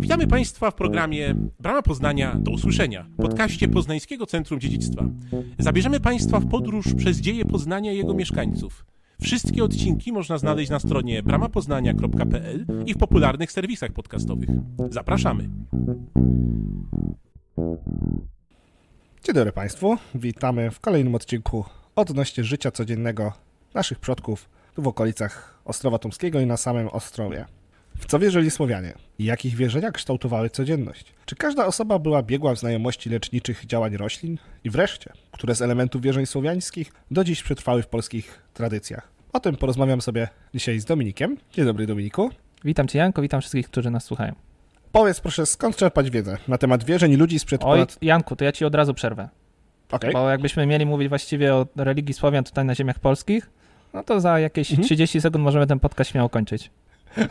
Witamy 0.00 0.26
Państwa 0.26 0.70
w 0.70 0.74
programie 0.74 1.34
Brama 1.60 1.82
Poznania 1.82 2.36
do 2.38 2.50
usłyszenia, 2.50 3.06
podcaście 3.16 3.68
Poznańskiego 3.68 4.26
Centrum 4.26 4.60
Dziedzictwa. 4.60 5.04
Zabierzemy 5.58 6.00
Państwa 6.00 6.40
w 6.40 6.48
podróż 6.48 6.94
przez 6.94 7.18
dzieje 7.18 7.44
Poznania 7.44 7.92
i 7.92 7.96
jego 7.96 8.14
mieszkańców. 8.14 8.86
Wszystkie 9.22 9.64
odcinki 9.64 10.12
można 10.12 10.38
znaleźć 10.38 10.70
na 10.70 10.78
stronie 10.78 11.22
bramapoznania.pl 11.22 12.66
i 12.86 12.94
w 12.94 12.98
popularnych 12.98 13.52
serwisach 13.52 13.92
podcastowych. 13.92 14.48
Zapraszamy. 14.90 15.48
Dzień 19.24 19.34
dobry 19.34 19.52
Państwu, 19.52 19.96
witamy 20.14 20.70
w 20.70 20.80
kolejnym 20.80 21.14
odcinku 21.14 21.64
odnośnie 21.96 22.44
życia 22.44 22.70
codziennego 22.70 23.32
naszych 23.74 23.98
przodków 23.98 24.48
w 24.78 24.88
okolicach 24.88 25.60
Ostrowa 25.64 25.98
Tumskiego 25.98 26.40
i 26.40 26.46
na 26.46 26.56
samym 26.56 26.88
Ostrowie. 26.88 27.59
W 28.00 28.06
co 28.06 28.18
wierzyli 28.18 28.50
Słowianie? 28.50 28.92
I 29.18 29.24
jakich 29.24 29.54
wierzenia 29.56 29.90
kształtowały 29.90 30.50
codzienność? 30.50 31.12
Czy 31.26 31.36
każda 31.36 31.66
osoba 31.66 31.98
była 31.98 32.22
biegła 32.22 32.54
w 32.54 32.58
znajomości 32.58 33.10
leczniczych 33.10 33.66
działań 33.66 33.96
roślin? 33.96 34.38
I 34.64 34.70
wreszcie, 34.70 35.12
które 35.32 35.54
z 35.54 35.62
elementów 35.62 36.02
wierzeń 36.02 36.26
słowiańskich 36.26 36.92
do 37.10 37.24
dziś 37.24 37.42
przetrwały 37.42 37.82
w 37.82 37.86
polskich 37.86 38.42
tradycjach? 38.54 39.08
O 39.32 39.40
tym 39.40 39.56
porozmawiam 39.56 40.00
sobie 40.00 40.28
dzisiaj 40.54 40.80
z 40.80 40.84
Dominikiem. 40.84 41.36
Dzień 41.52 41.64
dobry 41.64 41.86
Dominiku. 41.86 42.30
Witam 42.64 42.88
Cię 42.88 42.98
Janko, 42.98 43.22
witam 43.22 43.40
wszystkich, 43.40 43.66
którzy 43.68 43.90
nas 43.90 44.04
słuchają. 44.04 44.34
Powiedz 44.92 45.20
proszę, 45.20 45.46
skąd 45.46 45.76
czerpać 45.76 46.10
wiedzę 46.10 46.36
na 46.48 46.58
temat 46.58 46.84
wierzeń 46.84 47.16
ludzi 47.16 47.38
sprzed 47.38 47.60
Oj, 47.64 47.78
ponad... 47.78 47.98
Janku, 48.02 48.36
to 48.36 48.44
ja 48.44 48.52
Ci 48.52 48.64
od 48.64 48.74
razu 48.74 48.94
przerwę. 48.94 49.28
Okej, 49.90 50.12
Bo 50.12 50.30
jakbyśmy 50.30 50.66
mieli 50.66 50.86
mówić 50.86 51.08
właściwie 51.08 51.54
o 51.54 51.66
religii 51.76 52.14
Słowian 52.14 52.44
tutaj 52.44 52.64
na 52.64 52.74
ziemiach 52.74 52.98
polskich, 52.98 53.50
no 53.94 54.02
to 54.04 54.20
za 54.20 54.38
jakieś 54.40 54.70
Mhm. 54.70 54.84
30 54.86 55.20
sekund 55.20 55.44
możemy 55.44 55.66
ten 55.66 55.80
podcast 55.80 56.10
śmiało 56.10 56.28
kończyć. 56.28 56.70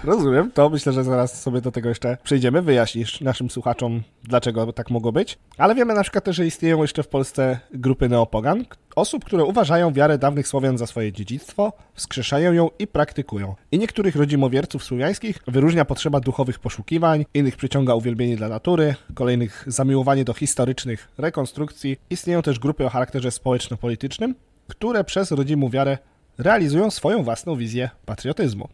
Rozumiem. 0.04 0.52
To 0.52 0.70
myślę, 0.70 0.94
że 0.94 1.04
zaraz 1.04 1.42
sobie 1.42 1.62
do 1.62 1.72
tego 1.72 1.90
jeszcze 1.90 2.18
przejdziemy. 2.24 2.62
Wyjaśnisz 2.62 3.22
naszym 3.22 3.50
słuchaczom, 3.50 4.02
dlaczego 4.24 4.74
tak 4.74 4.90
mogło 4.90 5.12
być. 5.12 5.38
Ale 5.58 5.76
wiemy 5.76 5.94
na 5.94 6.04
przykład 6.04 6.24
też, 6.24 6.36
że 6.36 6.46
istnieją 6.46 6.82
jeszcze 6.82 7.04
w 7.04 7.08
Polsce 7.08 7.60
grupy 7.74 8.10
neopogan, 8.10 8.66
osób, 8.96 9.26
które 9.26 9.44
uważają 9.44 9.94
wiarę 9.94 10.18
dawnych 10.18 10.48
Słowian 10.48 10.78
za 10.78 10.88
swoje 10.88 11.12
dziedzictwo, 11.12 11.74
wskrzeszają 11.94 12.54
ją 12.54 12.70
i 12.80 12.88
praktykują. 12.88 13.56
I 13.72 13.80
niektórych 13.80 14.16
rodzimowierców 14.16 14.84
słowiańskich 14.84 15.40
wyróżnia 15.48 15.86
potrzeba 15.86 16.20
duchowych 16.20 16.60
poszukiwań, 16.60 17.26
innych 17.34 17.58
przyciąga 17.58 17.96
uwielbienie 17.96 18.38
dla 18.38 18.50
natury, 18.50 18.96
kolejnych 19.14 19.64
zamiłowanie 19.68 20.26
do 20.26 20.34
historycznych 20.34 21.12
rekonstrukcji. 21.18 21.98
Istnieją 22.10 22.42
też 22.42 22.60
grupy 22.60 22.86
o 22.86 22.90
charakterze 22.90 23.32
społeczno-politycznym, 23.32 24.36
które 24.68 25.04
przez 25.04 25.32
rodzimą 25.32 25.70
wiarę 25.70 25.98
realizują 26.38 26.92
swoją 26.92 27.24
własną 27.24 27.56
wizję 27.56 27.90
patriotyzmu. 28.06 28.70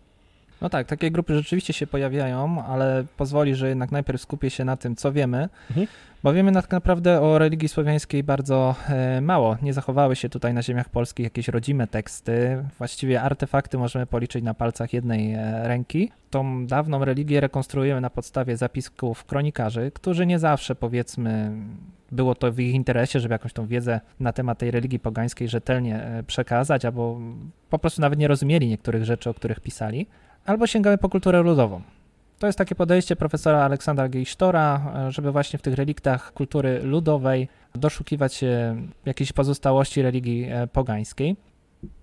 No 0.61 0.69
tak, 0.69 0.87
takie 0.87 1.11
grupy 1.11 1.35
rzeczywiście 1.35 1.73
się 1.73 1.87
pojawiają, 1.87 2.63
ale 2.65 3.03
pozwoli, 3.17 3.55
że 3.55 3.69
jednak 3.69 3.91
najpierw 3.91 4.21
skupię 4.21 4.49
się 4.49 4.65
na 4.65 4.77
tym, 4.77 4.95
co 4.95 5.11
wiemy, 5.11 5.49
Mhm. 5.69 5.87
bo 6.23 6.33
wiemy 6.33 6.51
tak 6.51 6.71
naprawdę 6.71 7.21
o 7.21 7.39
religii 7.39 7.69
słowiańskiej 7.69 8.23
bardzo 8.23 8.75
e, 8.89 9.21
mało. 9.21 9.57
Nie 9.61 9.73
zachowały 9.73 10.15
się 10.15 10.29
tutaj 10.29 10.53
na 10.53 10.61
ziemiach 10.63 10.89
polskich 10.89 11.23
jakieś 11.23 11.47
rodzime 11.47 11.87
teksty. 11.87 12.63
Właściwie 12.77 13.21
artefakty 13.21 13.77
możemy 13.77 14.05
policzyć 14.05 14.43
na 14.43 14.53
palcach 14.53 14.93
jednej 14.93 15.33
e, 15.33 15.67
ręki. 15.67 16.11
Tą 16.29 16.67
dawną 16.67 17.05
religię 17.05 17.39
rekonstruujemy 17.41 18.01
na 18.01 18.09
podstawie 18.09 18.57
zapisków 18.57 19.25
kronikarzy, 19.25 19.91
którzy 19.93 20.25
nie 20.25 20.39
zawsze, 20.39 20.75
powiedzmy, 20.75 21.51
było 22.11 22.35
to 22.35 22.51
w 22.51 22.59
ich 22.59 22.73
interesie, 22.73 23.19
żeby 23.19 23.33
jakąś 23.33 23.53
tą 23.53 23.67
wiedzę 23.67 24.01
na 24.19 24.33
temat 24.33 24.57
tej 24.57 24.71
religii 24.71 24.99
pogańskiej 24.99 25.47
rzetelnie 25.47 26.03
e, 26.03 26.23
przekazać, 26.23 26.85
albo 26.85 27.19
po 27.69 27.79
prostu 27.79 28.01
nawet 28.01 28.19
nie 28.19 28.27
rozumieli 28.27 28.67
niektórych 28.69 29.05
rzeczy, 29.05 29.29
o 29.29 29.33
których 29.33 29.59
pisali 29.59 30.07
albo 30.45 30.67
sięgamy 30.67 30.97
po 30.97 31.09
kulturę 31.09 31.41
ludową. 31.41 31.81
To 32.39 32.47
jest 32.47 32.57
takie 32.57 32.75
podejście 32.75 33.15
profesora 33.15 33.63
Aleksandra 33.63 34.09
Geisztora, 34.09 34.93
żeby 35.09 35.31
właśnie 35.31 35.59
w 35.59 35.61
tych 35.61 35.73
reliktach 35.73 36.33
kultury 36.33 36.79
ludowej 36.83 37.47
doszukiwać 37.75 38.33
się 38.33 38.75
jakiejś 39.05 39.31
pozostałości 39.31 40.01
religii 40.01 40.47
e, 40.51 40.67
pogańskiej. 40.67 41.35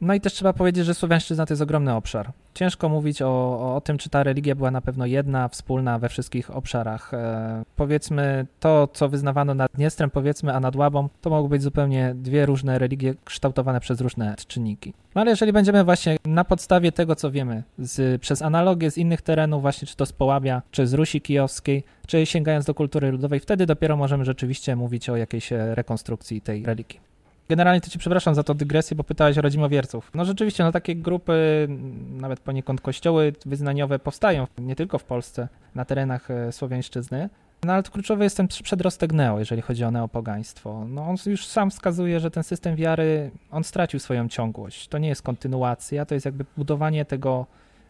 No 0.00 0.14
i 0.14 0.20
też 0.20 0.32
trzeba 0.32 0.52
powiedzieć, 0.52 0.86
że 0.86 0.94
słowiańszczyzna 0.94 1.46
to 1.46 1.52
jest 1.52 1.62
ogromny 1.62 1.94
obszar. 1.94 2.32
Ciężko 2.54 2.88
mówić 2.88 3.22
o, 3.22 3.74
o 3.76 3.80
tym, 3.80 3.98
czy 3.98 4.10
ta 4.10 4.22
religia 4.22 4.54
była 4.54 4.70
na 4.70 4.80
pewno 4.80 5.06
jedna, 5.06 5.48
wspólna 5.48 5.98
we 5.98 6.08
wszystkich 6.08 6.56
obszarach. 6.56 7.14
E, 7.14 7.62
powiedzmy, 7.76 8.46
to, 8.60 8.88
co 8.92 9.08
wyznawano 9.08 9.54
nad 9.54 9.72
Dniestrem, 9.72 10.10
powiedzmy, 10.10 10.54
a 10.54 10.60
nad 10.60 10.76
Łabą, 10.76 11.08
to 11.20 11.30
mogły 11.30 11.48
być 11.48 11.62
zupełnie 11.62 12.14
dwie 12.14 12.46
różne 12.46 12.78
religie 12.78 13.14
kształtowane 13.24 13.80
przez 13.80 14.00
różne 14.00 14.34
czynniki. 14.46 14.92
No 15.14 15.20
ale 15.20 15.30
jeżeli 15.30 15.52
będziemy 15.52 15.84
właśnie 15.84 16.16
na 16.24 16.44
podstawie 16.44 16.92
tego, 16.92 17.16
co 17.16 17.30
wiemy, 17.30 17.62
z, 17.78 18.20
przez 18.20 18.42
analogię 18.42 18.90
z 18.90 18.98
innych 18.98 19.22
terenów, 19.22 19.62
właśnie 19.62 19.88
czy 19.88 19.96
to 19.96 20.06
z 20.06 20.12
Połabia, 20.12 20.62
czy 20.70 20.86
z 20.86 20.94
Rusi 20.94 21.20
Kijowskiej, 21.20 21.84
czy 22.06 22.26
sięgając 22.26 22.64
do 22.64 22.74
kultury 22.74 23.10
ludowej, 23.10 23.40
wtedy 23.40 23.66
dopiero 23.66 23.96
możemy 23.96 24.24
rzeczywiście 24.24 24.76
mówić 24.76 25.08
o 25.08 25.16
jakiejś 25.16 25.52
e, 25.52 25.74
rekonstrukcji 25.74 26.40
tej 26.40 26.64
religii. 26.64 27.11
Generalnie 27.48 27.80
to 27.80 27.90
ci 27.90 27.98
przepraszam 27.98 28.34
za 28.34 28.42
tą 28.42 28.54
dygresję, 28.54 28.96
bo 28.96 29.04
pytałeś 29.04 29.38
o 29.38 29.42
rodzimowierców. 29.42 30.10
No 30.14 30.24
rzeczywiście, 30.24 30.64
no 30.64 30.72
takie 30.72 30.96
grupy, 30.96 31.68
nawet 32.10 32.40
poniekąd 32.40 32.80
kościoły 32.80 33.32
wyznaniowe 33.46 33.98
powstają 33.98 34.46
nie 34.58 34.76
tylko 34.76 34.98
w 34.98 35.04
Polsce, 35.04 35.48
na 35.74 35.84
terenach 35.84 36.30
e, 36.30 36.52
słowiańszczyzny. 36.52 37.28
No 37.64 37.72
ale 37.72 37.82
to 37.82 37.90
kluczowy 37.90 38.24
jest 38.24 38.36
ten 38.36 38.48
przedrostek 38.48 39.12
neo, 39.12 39.38
jeżeli 39.38 39.62
chodzi 39.62 39.84
o 39.84 39.90
neopogaństwo. 39.90 40.84
No 40.88 41.08
on 41.08 41.16
już 41.26 41.46
sam 41.46 41.70
wskazuje, 41.70 42.20
że 42.20 42.30
ten 42.30 42.42
system 42.42 42.76
wiary, 42.76 43.30
on 43.50 43.64
stracił 43.64 44.00
swoją 44.00 44.28
ciągłość. 44.28 44.88
To 44.88 44.98
nie 44.98 45.08
jest 45.08 45.22
kontynuacja, 45.22 46.06
to 46.06 46.14
jest 46.14 46.26
jakby 46.26 46.44
budowanie 46.56 47.04
tego 47.04 47.46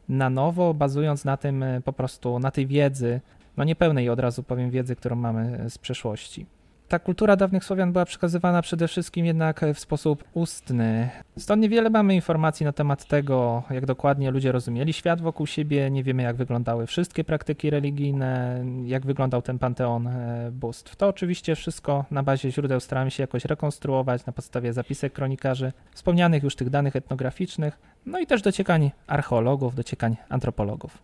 na 0.09 0.31
nowo, 0.31 0.75
bazując 0.75 1.25
na 1.25 1.37
tym 1.37 1.63
e, 1.63 1.81
po 1.81 1.93
prostu, 1.93 2.39
na 2.39 2.51
tej 2.51 2.67
wiedzy, 2.67 3.21
no 3.57 3.65
niepełnej 3.65 4.09
od 4.09 4.21
razu 4.21 4.43
powiem 4.43 4.71
wiedzy, 4.71 4.97
którą 4.97 5.17
mamy 5.17 5.59
e, 5.65 5.71
z 5.71 5.79
przeszłości 5.79 6.47
ta 6.93 6.99
kultura 6.99 7.37
dawnych 7.37 7.65
Słowian 7.65 7.93
była 7.93 8.05
przekazywana 8.05 8.63
przede 8.63 8.89
wszystkim 8.89 9.27
jednak 9.27 9.61
w 9.75 9.79
sposób 9.79 10.25
ustny. 10.35 11.11
Stąd 11.39 11.63
niewiele 11.63 11.91
mamy 11.91 12.15
informacji 12.15 12.67
na 12.67 12.73
temat 12.73 13.05
tego, 13.05 13.63
jak 13.71 13.87
dokładnie 13.87 14.31
ludzie 14.31 14.53
rozumieli 14.53 14.93
świat 14.93 15.21
wokół 15.21 15.47
siebie, 15.47 15.91
nie 15.91 16.05
wiemy 16.05 16.23
jak 16.23 16.37
wyglądały 16.37 16.87
wszystkie 16.87 17.25
praktyki 17.25 17.71
religijne, 17.71 18.65
jak 18.85 19.07
wyglądał 19.07 19.43
ten 19.43 19.59
panteon 19.59 20.07
e, 20.07 20.51
bóstw. 20.53 20.97
To 20.97 21.09
oczywiście 21.09 21.57
wszystko 21.57 22.05
na 22.11 22.23
bazie 22.23 22.53
źródeł 22.53 22.81
staramy 22.81 23.11
się 23.11 23.23
jakoś 23.23 23.45
rekonstruować 23.45 24.27
na 24.27 24.33
podstawie 24.33 24.73
zapisek 24.73 25.13
kronikarzy, 25.13 25.73
wspomnianych 25.93 26.43
już 26.43 26.57
tych 26.57 26.71
danych 26.71 26.97
etnograficznych, 26.97 27.79
no 28.07 28.19
i 28.19 28.27
też 28.27 28.43
dociekań 28.43 28.91
archeologów, 29.07 29.75
dociekań 29.75 30.17
antropologów. 30.29 30.99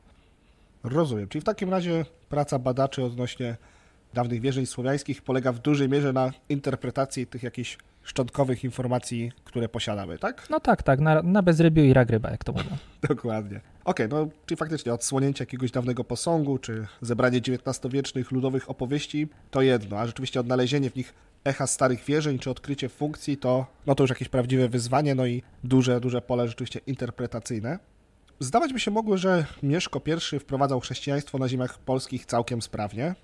Rozumiem. 0.84 1.28
Czyli 1.28 1.43
w 1.43 1.44
takim 1.44 1.70
razie 1.70 2.05
praca 2.28 2.59
badaczy 2.59 3.05
odnośnie 3.05 3.56
dawnych 4.14 4.41
wierzeń 4.41 4.66
słowiańskich 4.66 5.22
polega 5.22 5.52
w 5.52 5.58
dużej 5.58 5.88
mierze 5.88 6.12
na 6.12 6.32
interpretacji 6.48 7.26
tych 7.26 7.42
jakichś 7.42 7.78
szczątkowych 8.02 8.64
informacji, 8.64 9.32
które 9.44 9.69
posiadamy, 9.69 10.19
tak? 10.19 10.46
No 10.50 10.60
tak, 10.60 10.82
tak, 10.82 11.00
na, 11.00 11.22
na 11.22 11.42
bezrybiu 11.42 11.84
i 11.84 11.92
rak 11.92 12.10
ryba, 12.10 12.30
jak 12.30 12.44
to 12.44 12.52
mówią. 12.52 12.70
Dokładnie. 13.08 13.60
Okej, 13.84 14.08
no 14.08 14.28
czyli 14.46 14.58
faktycznie 14.58 14.92
odsłonięcie 14.92 15.42
jakiegoś 15.42 15.70
dawnego 15.70 16.04
posągu, 16.04 16.58
czy 16.58 16.86
zebranie 17.00 17.38
XIX-wiecznych 17.38 18.30
ludowych 18.30 18.70
opowieści 18.70 19.28
to 19.50 19.62
jedno, 19.62 19.98
a 19.98 20.06
rzeczywiście 20.06 20.40
odnalezienie 20.40 20.90
w 20.90 20.96
nich 20.96 21.14
echa 21.44 21.66
starych 21.66 22.04
wierzeń, 22.04 22.38
czy 22.38 22.50
odkrycie 22.50 22.88
funkcji, 22.88 23.36
to, 23.36 23.66
no 23.86 23.94
to 23.94 24.02
już 24.02 24.10
jakieś 24.10 24.28
prawdziwe 24.28 24.69
wyzwanie, 24.69 25.14
no 25.14 25.26
i 25.26 25.42
duże, 25.64 26.00
duże 26.00 26.22
pole 26.22 26.48
rzeczywiście 26.48 26.80
interpretacyjne. 26.86 27.78
Zdawać 28.40 28.72
by 28.72 28.80
się 28.80 28.90
mogło, 28.90 29.16
że 29.16 29.46
Mieszko 29.62 30.00
I 30.34 30.38
wprowadzał 30.38 30.80
chrześcijaństwo 30.80 31.38
na 31.38 31.48
ziemiach 31.48 31.78
polskich 31.78 32.26
całkiem 32.26 32.62
sprawnie. 32.62 33.14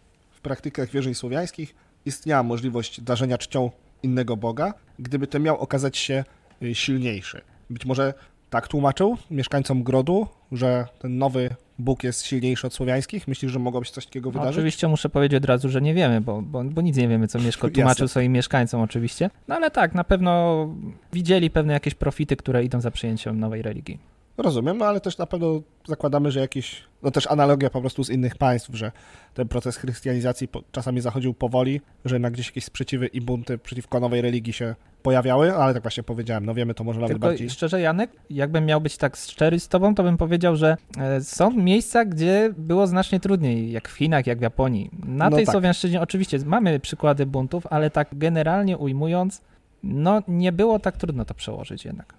Praktykach 0.44 0.91
wierzeń 0.91 1.15
słowiańskich 1.15 1.75
istniała 2.06 2.43
możliwość 2.43 3.00
darzenia 3.00 3.38
czcią 3.38 3.71
innego 4.03 4.37
Boga, 4.37 4.75
gdyby 4.99 5.27
ten 5.27 5.43
miał 5.43 5.59
okazać 5.59 5.97
się 5.97 6.25
y, 6.62 6.75
silniejszy. 6.75 7.41
Być 7.71 7.87
może 7.87 8.15
tak 8.50 8.69
tłumaczył 8.69 9.16
mieszkańcom 9.31 9.82
Grodu, 9.82 10.27
że 10.53 10.87
ten 10.99 11.19
nowy 11.19 11.50
Bóg 11.78 12.05
jest 12.05 12.27
silniejszy 12.27 12.66
od 12.66 12.75
słowiańskich? 12.75 13.29
Myślisz, 13.29 13.52
że 13.52 13.58
mogłoby 13.58 13.87
się 13.87 13.93
coś 13.93 14.06
takiego 14.06 14.29
No, 14.29 14.32
wydarzyć? 14.32 14.56
oczywiście 14.56 14.88
muszę 14.88 15.08
powiedzieć 15.08 15.37
od 15.37 15.44
razu, 15.44 15.69
że 15.69 15.81
nie 15.82 15.94
wiemy, 15.94 16.20
bo, 16.20 16.43
bo, 16.43 16.64
bo 16.64 16.81
nic 16.82 16.97
nie 16.97 17.08
wiemy, 17.08 17.29
co 17.29 17.38
Mieszko 17.38 17.70
tłumaczył 17.70 18.08
swoim 18.08 18.32
mieszkańcom 18.32 18.81
oczywiście. 18.81 19.31
No 19.49 19.55
ale 19.55 19.70
tak, 19.70 19.94
na 19.94 20.05
pewno 20.05 20.69
widzieli 21.12 21.50
pewne 21.50 21.73
jakieś 21.73 21.94
profity, 21.94 22.37
które 22.37 22.64
idą 22.64 22.81
za 22.81 22.90
przyjęciem 22.90 23.40
nowej 23.40 23.62
religii. 23.62 23.99
Rozumiem, 24.36 24.78
no 24.78 24.84
ale 24.86 25.00
też 25.00 25.19
na 25.19 25.26
pewno 25.26 25.60
zakładamy, 25.88 26.31
że 26.31 26.40
jakieś, 26.40 26.82
no 27.02 27.10
też 27.10 27.26
analogia 27.26 27.70
po 27.70 27.81
prostu 27.81 28.04
z 28.04 28.10
innych 28.10 28.36
państw, 28.36 28.70
że 28.72 28.92
ten 29.34 29.48
proces 29.48 29.76
chrystianizacji 29.76 30.48
czasami 30.72 31.00
zachodził 31.00 31.34
powoli, 31.34 31.81
że 32.04 32.14
jednak 32.14 32.32
gdzieś 32.32 32.46
jakieś 32.46 32.64
sprzeciwy 32.64 33.06
i 33.06 33.20
bunty 33.20 33.58
przeciwko 33.58 34.00
nowej 34.00 34.20
religii 34.20 34.52
się 34.52 34.75
pojawiały, 35.02 35.54
ale 35.54 35.75
tak 35.75 35.82
właśnie 35.82 36.02
powiedziałem, 36.02 36.46
no 36.46 36.54
wiemy 36.54 36.75
to 36.75 36.84
może 36.84 37.00
nawet 37.00 37.14
Tylko 37.14 37.26
bardziej. 37.26 37.50
szczerze, 37.50 37.81
Janek, 37.81 38.10
jakbym 38.31 38.66
miał 38.66 38.81
być 38.81 38.96
tak 38.96 39.16
szczery 39.16 39.60
z 39.60 39.69
tobą, 39.69 39.94
to 39.94 40.02
bym 40.02 40.16
powiedział, 40.16 40.56
że 40.56 40.76
e, 40.98 41.20
są 41.20 41.50
miejsca, 41.50 42.04
gdzie 42.04 42.50
było 42.58 42.87
znacznie 42.87 43.20
trudniej, 43.20 43.72
jak 43.72 43.88
w 43.88 43.92
Chinach, 43.96 44.26
jak 44.26 44.38
w 44.38 44.42
Japonii. 44.42 44.90
Na 45.06 45.30
No 45.30 45.37
tej 45.37 45.46
tak. 45.46 45.52
Słowiańszczyźnie 45.52 46.00
oczywiście 46.00 46.38
mamy 46.44 46.80
przykłady 46.80 47.26
buntów, 47.26 47.66
ale 47.70 47.90
tak 47.90 48.08
generalnie 48.12 48.78
ujmując, 48.78 49.42
no 49.82 50.22
nie 50.28 50.52
było 50.52 50.78
tak 50.78 50.96
trudno 50.96 51.25
to 51.25 51.34
przełożyć 51.34 51.84
jednak. 51.84 52.14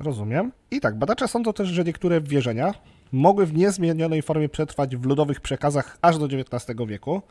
Rozumiem. 0.00 0.52
I 0.70 0.80
tak, 0.80 0.98
badacze 0.98 1.28
sądzą 1.28 1.52
też, 1.52 1.68
że 1.68 1.84
niektóre 1.84 2.20
wierzenia 2.20 2.74
mogły 3.12 3.46
w 3.46 3.54
niezmienionej 3.54 4.22
formie 4.22 4.48
przetrwać 4.48 4.96
w 4.96 5.04
ludowych 5.04 5.40
przekazach 5.40 5.98
aż 6.02 6.18
do 6.18 6.26
XIX 6.26 6.78
wieku, 6.86 7.22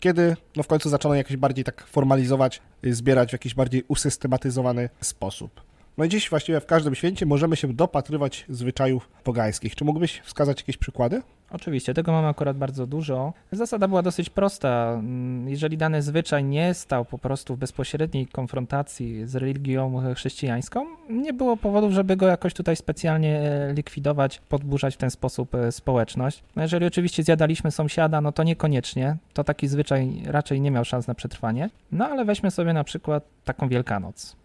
kiedy 0.00 0.36
no 0.56 0.62
w 0.62 0.66
końcu 0.66 0.88
zaczęto 0.88 1.14
jakoś 1.14 1.36
bardziej 1.36 1.64
tak 1.64 1.86
formalizować, 1.86 2.62
zbierać 2.84 3.28
w 3.28 3.32
jakiś 3.32 3.54
bardziej 3.54 3.84
usystematyzowany 3.88 4.88
sposób. 5.00 5.60
No 5.98 6.04
i 6.04 6.08
dziś 6.08 6.30
właściwie 6.30 6.60
w 6.60 6.66
każdym 6.66 6.94
święcie 6.94 7.26
możemy 7.26 7.56
się 7.56 7.72
dopatrywać 7.72 8.44
zwyczajów 8.48 9.08
pogańskich. 9.24 9.76
Czy 9.76 9.84
mógłbyś 9.84 10.20
wskazać 10.24 10.60
jakieś 10.60 10.76
przykłady? 10.76 11.22
Oczywiście, 11.50 11.94
tego 11.94 12.12
mamy 12.12 12.28
akurat 12.28 12.56
bardzo 12.56 12.86
dużo. 12.86 13.32
Zasada 13.52 13.88
była 13.88 14.02
dosyć 14.02 14.30
prosta. 14.30 15.02
Jeżeli 15.46 15.76
dany 15.76 16.02
zwyczaj 16.02 16.44
nie 16.44 16.74
stał 16.74 17.04
po 17.04 17.18
prostu 17.18 17.56
w 17.56 17.58
bezpośredniej 17.58 18.26
konfrontacji 18.26 19.26
z 19.26 19.36
religią 19.36 20.02
chrześcijańską, 20.14 20.86
nie 21.10 21.32
było 21.32 21.56
powodów, 21.56 21.92
żeby 21.92 22.16
go 22.16 22.26
jakoś 22.26 22.54
tutaj 22.54 22.76
specjalnie 22.76 23.40
e, 23.40 23.72
likwidować, 23.72 24.38
podburzać 24.48 24.94
w 24.94 24.98
ten 24.98 25.10
sposób 25.10 25.54
e, 25.54 25.72
społeczność. 25.72 26.42
No 26.56 26.62
jeżeli 26.62 26.86
oczywiście 26.86 27.22
zjadaliśmy 27.22 27.70
sąsiada, 27.70 28.20
no 28.20 28.32
to 28.32 28.42
niekoniecznie. 28.42 29.16
To 29.32 29.44
taki 29.44 29.68
zwyczaj 29.68 30.22
raczej 30.26 30.60
nie 30.60 30.70
miał 30.70 30.84
szans 30.84 31.06
na 31.06 31.14
przetrwanie. 31.14 31.70
No 31.92 32.08
ale 32.08 32.24
weźmy 32.24 32.50
sobie 32.50 32.72
na 32.72 32.84
przykład 32.84 33.24
taką 33.44 33.68
Wielkanoc. 33.68 34.36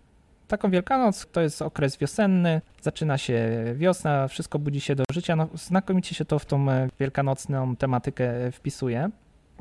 Taką 0.52 0.72
Wielkanoc 0.72 1.28
to 1.32 1.42
jest 1.42 1.62
okres 1.62 1.98
wiosenny, 1.98 2.62
zaczyna 2.82 3.18
się 3.18 3.50
wiosna, 3.76 4.28
wszystko 4.28 4.60
budzi 4.60 4.82
się 4.82 4.96
do 4.96 5.04
życia. 5.14 5.36
No, 5.36 5.48
znakomicie 5.54 6.16
się 6.16 6.26
to 6.26 6.40
w 6.40 6.46
tą 6.46 6.72
e, 6.72 6.90
wielkanocną 7.00 7.76
tematykę 7.76 8.52
wpisuje. 8.52 9.10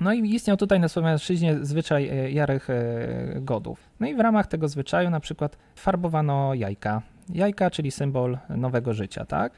No 0.01 0.13
i 0.13 0.35
istniał 0.35 0.57
tutaj 0.57 0.81
na 0.81 0.89
Słowiańszczyźnie 0.89 1.59
zwyczaj 1.63 2.09
e, 2.09 2.31
jarych 2.31 2.71
e, 2.71 2.77
godów. 3.41 3.81
No 4.01 4.07
i 4.07 4.15
w 4.15 4.21
ramach 4.21 4.47
tego 4.47 4.69
zwyczaju 4.69 5.11
na 5.11 5.21
przykład 5.21 5.59
farbowano 5.77 6.55
jajka. 6.55 7.03
Jajka, 7.29 7.71
czyli 7.71 7.91
symbol 7.91 8.39
nowego 8.49 8.95
życia, 8.95 9.25
tak? 9.25 9.53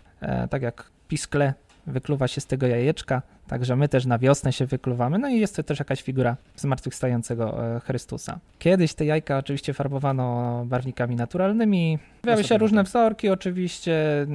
Tak 0.50 0.62
jak 0.62 0.90
piskle 1.08 1.54
wykluwa 1.86 2.28
się 2.28 2.40
z 2.40 2.46
tego 2.46 2.66
jajeczka, 2.66 3.22
także 3.46 3.76
my 3.76 3.88
też 3.88 4.06
na 4.06 4.18
wiosnę 4.18 4.52
się 4.52 4.66
wykluwamy, 4.66 5.18
no 5.18 5.28
i 5.28 5.40
jest 5.40 5.56
to 5.56 5.62
też 5.62 5.78
jakaś 5.78 6.02
figura 6.02 6.36
zmartwychwstającego 6.56 7.74
e, 7.76 7.80
Chrystusa. 7.80 8.38
Kiedyś 8.58 8.94
te 8.94 9.04
jajka 9.04 9.38
oczywiście 9.38 9.74
farbowano 9.74 10.64
barwnikami 10.66 11.16
naturalnymi, 11.16 11.98
pojawiały 12.22 12.44
się 12.44 12.58
różne 12.58 12.84
wzorki 12.84 13.28
oczywiście, 13.28 14.26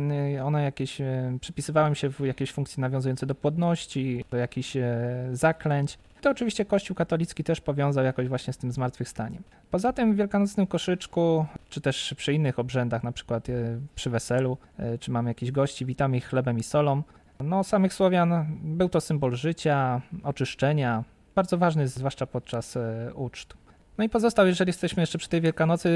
one 0.43 0.63
jakieś, 0.63 1.01
e, 1.01 1.37
przypisywały 1.41 1.95
się 1.95 2.09
w 2.09 2.19
jakieś 2.19 2.51
funkcje 2.51 2.81
nawiązujące 2.81 3.25
do 3.25 3.35
płodności, 3.35 4.25
do 4.31 4.37
jakichś 4.37 4.75
e, 4.75 5.05
zaklęć. 5.31 5.97
To 6.21 6.29
oczywiście 6.29 6.65
Kościół 6.65 6.95
katolicki 6.95 7.43
też 7.43 7.61
powiązał 7.61 8.05
jakoś 8.05 8.27
właśnie 8.27 8.53
z 8.53 8.57
tym 8.57 8.71
zmartwychwstaniem. 8.71 9.43
Poza 9.71 9.93
tym 9.93 10.13
w 10.13 10.15
wielkanocnym 10.17 10.67
koszyczku, 10.67 11.45
czy 11.69 11.81
też 11.81 12.13
przy 12.17 12.33
innych 12.33 12.59
obrzędach, 12.59 13.03
na 13.03 13.11
przykład 13.11 13.47
przy 13.95 14.09
weselu, 14.09 14.57
czy 14.99 15.11
mamy 15.11 15.29
jakichś 15.29 15.51
gości, 15.51 15.85
witamy 15.85 16.17
ich 16.17 16.25
chlebem 16.25 16.59
i 16.59 16.63
solą, 16.63 17.03
no, 17.39 17.63
samych 17.63 17.93
Słowian 17.93 18.45
był 18.63 18.89
to 18.89 19.01
symbol 19.01 19.35
życia, 19.35 20.01
oczyszczenia, 20.23 21.03
bardzo 21.35 21.57
ważny 21.57 21.87
zwłaszcza 21.87 22.25
podczas 22.25 22.77
e, 22.77 23.11
uczt. 23.15 23.53
No 23.97 24.03
i 24.03 24.09
pozostał, 24.09 24.47
jeżeli 24.47 24.69
jesteśmy 24.69 25.01
jeszcze 25.01 25.17
przy 25.17 25.29
tej 25.29 25.41
Wielkanocy, 25.41 25.89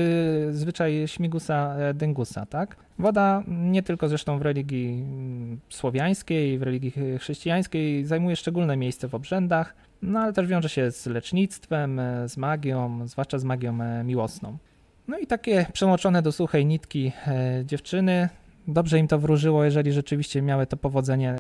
zwyczaj 0.52 1.04
śmigusa 1.08 1.76
e, 1.76 1.94
dyngusa, 1.94 2.46
tak? 2.46 2.76
Woda 3.00 3.44
nie 3.48 3.84
tylko 3.84 4.10
zresztą 4.10 4.40
w 4.40 4.42
religii 4.42 4.94
mm, 4.94 5.60
słowiańskiej, 5.70 6.60
w 6.60 6.64
religii 6.64 6.94
chrześcijańskiej 7.20 8.06
zajmuje 8.06 8.36
szczególne 8.36 8.78
miejsce 8.78 9.08
w 9.08 9.16
obrzędach, 9.16 9.76
no 10.02 10.20
ale 10.20 10.34
też 10.34 10.48
wiąże 10.48 10.70
się 10.70 10.92
z 10.92 11.06
lecznictwem, 11.06 12.00
e, 12.00 12.30
z 12.30 12.38
magią, 12.38 13.08
zwłaszcza 13.08 13.40
z 13.40 13.44
magią 13.44 14.04
miłosną. 14.04 14.58
No 15.08 15.18
i 15.18 15.28
takie 15.28 15.66
przemoczone 15.74 16.22
do 16.22 16.32
suchej 16.32 16.66
nitki 16.66 17.12
dziewczyny 17.66 18.30
dobrze 18.68 19.00
im 19.00 19.08
to 19.08 19.20
wróżyło, 19.20 19.64
jeżeli 19.64 19.92
rzeczywiście 19.92 20.42
miały 20.42 20.68
to 20.68 20.78
powodzenie. 20.78 21.36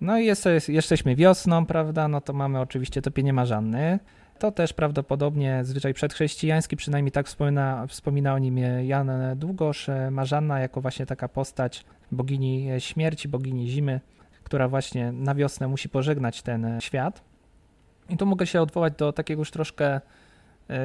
No 0.00 0.18
i 0.18 0.26
jest, 0.26 0.46
jesteśmy 0.68 1.16
wiosną, 1.16 1.66
prawda, 1.66 2.08
no 2.08 2.20
to 2.20 2.32
mamy 2.32 2.60
oczywiście 2.60 3.02
topienie 3.02 3.32
marzanny. 3.32 3.98
To 4.38 4.52
też 4.52 4.72
prawdopodobnie 4.72 5.60
zwyczaj 5.64 5.94
przedchrześcijański, 5.94 6.76
przynajmniej 6.76 7.12
tak 7.12 7.26
wspomina, 7.26 7.86
wspomina 7.86 8.34
o 8.34 8.38
nim 8.38 8.58
Jan 8.82 9.10
Długosz, 9.36 9.90
Marzanna 10.10 10.60
jako 10.60 10.80
właśnie 10.80 11.06
taka 11.06 11.28
postać 11.28 11.84
bogini 12.12 12.68
śmierci, 12.78 13.28
bogini 13.28 13.68
zimy, 13.68 14.00
która 14.44 14.68
właśnie 14.68 15.12
na 15.12 15.34
wiosnę 15.34 15.68
musi 15.68 15.88
pożegnać 15.88 16.42
ten 16.42 16.80
świat. 16.80 17.22
I 18.08 18.16
tu 18.16 18.26
mogę 18.26 18.46
się 18.46 18.60
odwołać 18.62 18.94
do 18.96 19.12
takiego 19.12 19.40
już 19.40 19.50
troszkę 19.50 20.00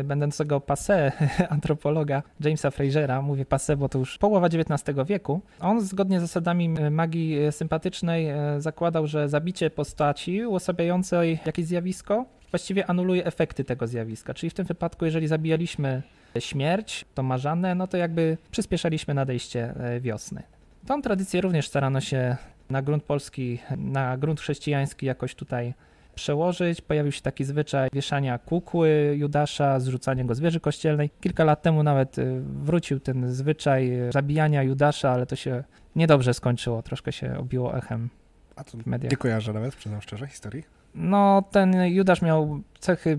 będącego 0.04 0.62
passe 0.62 1.12
antropologa 1.50 2.24
Jamesa 2.40 2.72
Frasera, 2.72 3.22
mówię 3.22 3.46
passe, 3.46 3.78
bo 3.78 3.90
to 3.90 4.00
już 4.00 4.18
połowa 4.18 4.48
XIX 4.48 4.98
wieku, 5.06 5.42
on 5.60 5.82
zgodnie 5.82 6.20
z 6.20 6.22
zasadami 6.22 6.70
magii 6.92 7.40
e, 7.40 7.52
sympatycznej 7.52 8.28
e, 8.28 8.62
zakładał, 8.62 9.08
że 9.08 9.30
zabicie 9.30 9.70
postaci 9.70 10.46
uosabiającej 10.46 11.40
jakieś 11.46 11.66
zjawisko 11.66 12.26
właściwie 12.52 12.90
anuluje 12.90 13.26
efekty 13.26 13.64
tego 13.64 13.88
zjawiska. 13.88 14.34
Czyli 14.34 14.50
w 14.50 14.54
tym 14.54 14.66
wypadku, 14.66 15.06
jeżeli 15.06 15.28
zabijaliśmy 15.28 16.02
śmierć, 16.40 17.06
to 17.16 17.24
marzane, 17.24 17.76
no 17.76 17.88
to 17.88 17.98
jakby 17.98 18.38
przyspieszaliśmy 18.52 19.14
nadejście 19.14 19.74
wiosny. 20.00 20.44
Tą 20.88 21.02
tradycję 21.02 21.42
również 21.42 21.68
starano 21.68 22.02
się 22.02 22.38
na 22.70 22.82
grunt 22.82 23.04
polski, 23.04 23.60
na 23.78 24.18
grunt 24.18 24.42
chrześcijański 24.42 25.06
jakoś 25.06 25.36
tutaj 25.36 25.74
przełożyć. 26.20 26.82
Pojawił 26.82 27.12
się 27.12 27.22
taki 27.22 27.44
zwyczaj 27.44 27.90
wieszania 27.94 28.38
kukły 28.38 29.16
Judasza, 29.18 29.80
zrzucania 29.80 30.24
go 30.24 30.36
z 30.36 30.40
wieży 30.40 30.60
kościelnej. 30.60 31.10
Kilka 31.22 31.44
lat 31.44 31.62
temu 31.62 31.84
nawet 31.84 32.18
y, 32.18 32.42
wrócił 32.42 33.00
ten 33.00 33.34
zwyczaj 33.34 34.08
y, 34.08 34.12
zabijania 34.12 34.64
Judasza, 34.64 35.12
ale 35.12 35.26
to 35.26 35.36
się 35.36 35.64
niedobrze 35.96 36.34
skończyło, 36.34 36.82
troszkę 36.82 37.12
się 37.12 37.38
obiło 37.38 37.78
echem 37.78 38.10
A 38.56 38.64
to 38.64 38.78
w 38.78 38.86
mediach. 38.86 39.12
Nie 39.12 39.18
kojarzę 39.18 39.54
nawet, 39.54 39.76
przyznam 39.76 40.02
szczerze, 40.02 40.28
historii. 40.28 40.64
No, 40.96 41.44
ten 41.52 41.86
Judasz 41.86 42.22
miał 42.22 42.62
cechy 42.80 43.18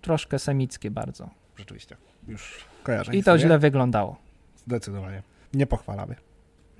troszkę 0.00 0.38
semickie 0.38 0.90
bardzo. 0.90 1.30
Rzeczywiście, 1.56 1.96
już 2.28 2.64
kojarzę. 2.82 3.12
I 3.12 3.16
historię. 3.16 3.40
to 3.42 3.46
źle 3.46 3.58
wyglądało. 3.58 4.16
Zdecydowanie. 4.56 5.22
Nie 5.54 5.66
pochwalamy. 5.66 6.14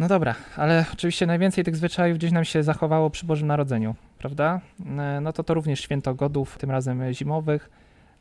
No 0.00 0.08
dobra, 0.08 0.34
ale 0.56 0.84
oczywiście 0.92 1.26
najwięcej 1.26 1.64
tych 1.64 1.76
zwyczajów 1.76 2.18
gdzieś 2.18 2.32
nam 2.32 2.44
się 2.44 2.62
zachowało 2.62 3.10
przy 3.10 3.26
Bożym 3.26 3.48
Narodzeniu, 3.48 3.94
prawda? 4.18 4.60
E, 4.98 5.20
no 5.20 5.32
to 5.32 5.44
to 5.44 5.54
również 5.54 5.80
święto 5.80 6.14
godów, 6.14 6.58
tym 6.58 6.70
razem 6.70 7.12
zimowych. 7.12 7.70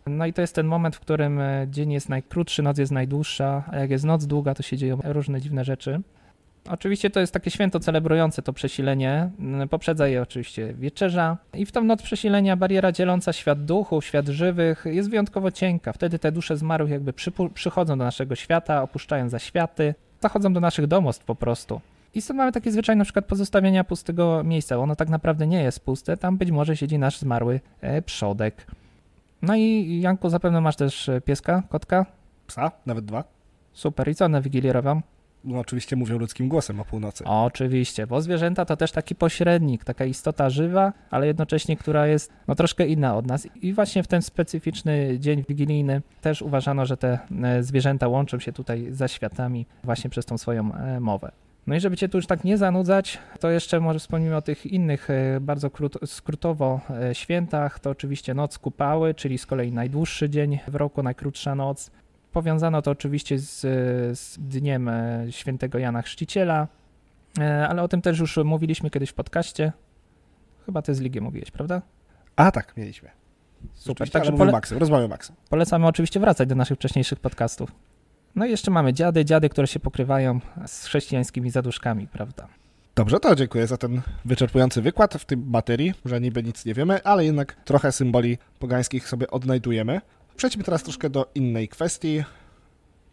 No 0.08 0.26
i 0.26 0.34
to 0.34 0.42
jest 0.42 0.56
ten 0.56 0.68
moment, 0.68 0.96
w 0.96 1.00
którym 1.00 1.40
e, 1.40 1.68
dzień 1.70 1.92
jest 1.92 2.10
najkrótszy, 2.10 2.64
noc 2.64 2.78
jest 2.78 2.92
najdłuższa, 2.92 3.64
a 3.72 3.78
jak 3.78 3.90
jest 3.90 4.06
noc 4.06 4.26
długa, 4.26 4.56
to 4.56 4.64
się 4.64 4.78
dzieją 4.78 5.00
różne 5.04 5.42
dziwne 5.42 5.66
rzeczy. 5.66 6.02
Oczywiście 6.70 7.10
to 7.10 7.20
jest 7.20 7.34
takie 7.34 7.52
święto 7.52 7.80
celebrujące 7.80 8.42
to 8.42 8.54
przesilenie. 8.54 9.30
Poprzedza 9.70 10.08
je 10.08 10.22
oczywiście 10.22 10.74
wieczerza. 10.74 11.38
I 11.54 11.66
w 11.66 11.72
tą 11.72 11.84
noc 11.84 12.02
przesilenia 12.02 12.56
bariera 12.56 12.92
dzieląca 12.92 13.34
świat 13.34 13.66
duchów, 13.66 14.06
świat 14.06 14.28
żywych 14.28 14.86
jest 14.86 15.10
wyjątkowo 15.10 15.52
cienka. 15.52 15.94
Wtedy 15.94 16.20
te 16.20 16.32
dusze 16.32 16.58
zmarłych 16.58 16.92
jakby 16.92 17.14
przychodzą 17.54 17.98
do 17.98 18.04
naszego 18.04 18.36
świata, 18.36 18.84
opuszczają 18.84 19.30
zaświaty 19.30 19.96
zachodzą 20.22 20.54
do 20.54 20.60
naszych 20.60 20.88
domostw 20.88 21.26
po 21.26 21.36
prostu. 21.36 21.82
I 22.14 22.22
stąd 22.22 22.38
mamy 22.38 22.52
taki 22.52 22.72
zwyczaj 22.72 22.98
na 22.98 23.04
przykład 23.04 23.26
pozostawienia 23.26 23.84
pustego 23.84 24.44
miejsca. 24.44 24.78
Ono 24.78 24.96
tak 24.96 25.10
naprawdę 25.10 25.48
nie 25.48 25.64
jest 25.64 25.80
puste, 25.80 26.18
tam 26.18 26.38
być 26.38 26.52
może 26.52 26.78
siedzi 26.78 27.00
nasz 27.00 27.20
zmarły 27.20 27.60
e, 27.82 28.02
przodek. 28.02 28.66
No 29.42 29.56
i 29.56 30.00
Janku, 30.02 30.30
zapewne 30.30 30.62
masz 30.62 30.76
też 30.76 31.10
e, 31.10 31.22
pieska, 31.22 31.64
kotka? 31.70 32.06
Psa, 32.48 32.72
nawet 32.86 33.06
dwa. 33.06 33.24
Super, 33.74 34.10
i 34.10 34.16
co 34.16 34.26
one 34.26 34.42
wigilię 34.42 34.74
robią? 34.74 35.02
No 35.44 35.60
oczywiście 35.60 35.96
mówią 35.96 36.18
ludzkim 36.18 36.50
głosem 36.50 36.80
o 36.80 36.86
północy. 36.86 37.24
Oczywiście, 37.24 38.08
bo 38.08 38.22
zwierzęta 38.22 38.66
to 38.66 38.78
też 38.78 38.92
taki 38.92 39.16
pośrednik, 39.16 39.84
taka 39.84 40.06
istota 40.06 40.50
żywa, 40.50 40.94
ale 41.12 41.28
jednocześnie, 41.28 41.78
która 41.78 42.08
jest 42.08 42.34
no, 42.48 42.56
troszkę 42.56 42.88
inna 42.88 43.18
od 43.18 43.28
nas. 43.28 43.48
I 43.62 43.74
właśnie 43.74 44.04
w 44.04 44.08
ten 44.08 44.22
specyficzny 44.22 45.20
dzień 45.20 45.44
wigilijny 45.50 46.02
też 46.22 46.42
uważano, 46.42 46.86
że 46.86 46.98
te 46.98 47.20
e, 47.44 47.64
zwierzęta 47.64 48.08
łączą 48.08 48.40
się 48.40 48.54
tutaj 48.54 48.88
za 48.92 49.08
światami 49.08 49.66
właśnie 49.84 50.10
przez 50.10 50.26
tą 50.26 50.38
swoją 50.38 50.74
e, 50.74 51.00
mowę. 51.00 51.32
No 51.68 51.76
i 51.76 51.80
żeby 51.80 51.98
cię 51.98 52.10
tu 52.10 52.18
już 52.18 52.28
tak 52.28 52.44
nie 52.44 52.58
zanudzać, 52.58 53.18
to 53.40 53.50
jeszcze 53.50 53.80
może 53.80 54.00
wspomnimy 54.00 54.36
o 54.36 54.42
tych 54.42 54.66
innych 54.66 55.10
e, 55.10 55.40
bardzo 55.42 55.70
krót, 55.70 55.98
skrótowo 56.06 56.82
świętach. 57.14 57.80
To 57.80 57.90
oczywiście 57.90 58.34
noc 58.34 58.60
kupały, 58.60 59.14
czyli 59.14 59.38
z 59.38 59.46
kolei 59.46 59.72
najdłuższy 59.72 60.30
dzień 60.30 60.60
w 60.68 60.76
roku, 60.76 61.04
najkrótsza 61.04 61.56
noc. 61.56 61.92
Powiązano 62.32 62.82
to 62.82 62.92
oczywiście 62.92 63.40
z, 63.40 63.60
z 64.20 64.38
dniem 64.40 64.90
e, 64.90 65.26
świętego 65.30 65.78
Jana 65.78 66.02
Chrzciciela, 66.02 66.68
e, 67.40 67.68
ale 67.68 67.84
o 67.84 67.88
tym 67.88 68.02
też 68.02 68.20
już 68.20 68.38
mówiliśmy 68.38 68.90
kiedyś 68.90 69.10
w 69.10 69.14
podcaście. 69.14 69.72
Chyba 70.66 70.82
ty 70.82 70.96
z 70.96 71.00
Ligiem 71.00 71.24
mówiłeś, 71.24 71.52
prawda? 71.52 71.82
A 72.36 72.52
tak, 72.52 72.78
mieliśmy. 72.78 73.10
Super. 73.74 74.10
Także 74.10 74.32
pole... 74.32 74.52
Maksym, 74.52 74.78
rozmawiamy 74.78 75.08
Maksem. 75.08 75.36
Polecamy 75.50 75.88
oczywiście 75.88 76.20
wracać 76.20 76.50
do 76.50 76.56
naszych 76.56 76.78
wcześniejszych 76.78 77.20
podcastów. 77.20 77.72
No 78.36 78.46
i 78.46 78.52
jeszcze 78.52 78.72
mamy 78.72 78.94
dziady, 78.94 79.26
dziady, 79.26 79.50
które 79.50 79.68
się 79.68 79.80
pokrywają 79.80 80.40
z 80.68 80.86
chrześcijańskimi 80.86 81.50
zaduszkami, 81.50 82.08
prawda? 82.08 82.48
Dobrze, 82.96 83.20
to 83.20 83.36
dziękuję 83.36 83.68
za 83.68 83.78
ten 83.78 84.02
wyczerpujący 84.26 84.82
wykład 84.82 85.14
w 85.14 85.26
tym 85.26 85.50
materii, 85.50 85.94
że 86.06 86.22
niby 86.22 86.44
nic 86.44 86.66
nie 86.66 86.74
wiemy, 86.74 87.04
ale 87.04 87.26
jednak 87.26 87.56
trochę 87.66 87.92
symboli 87.92 88.38
pogańskich 88.60 89.08
sobie 89.08 89.32
odnajdujemy. 89.32 90.02
Przejdźmy 90.40 90.64
teraz 90.64 90.84
troszkę 90.84 91.10
do 91.10 91.32
innej 91.36 91.68
kwestii. 91.68 92.24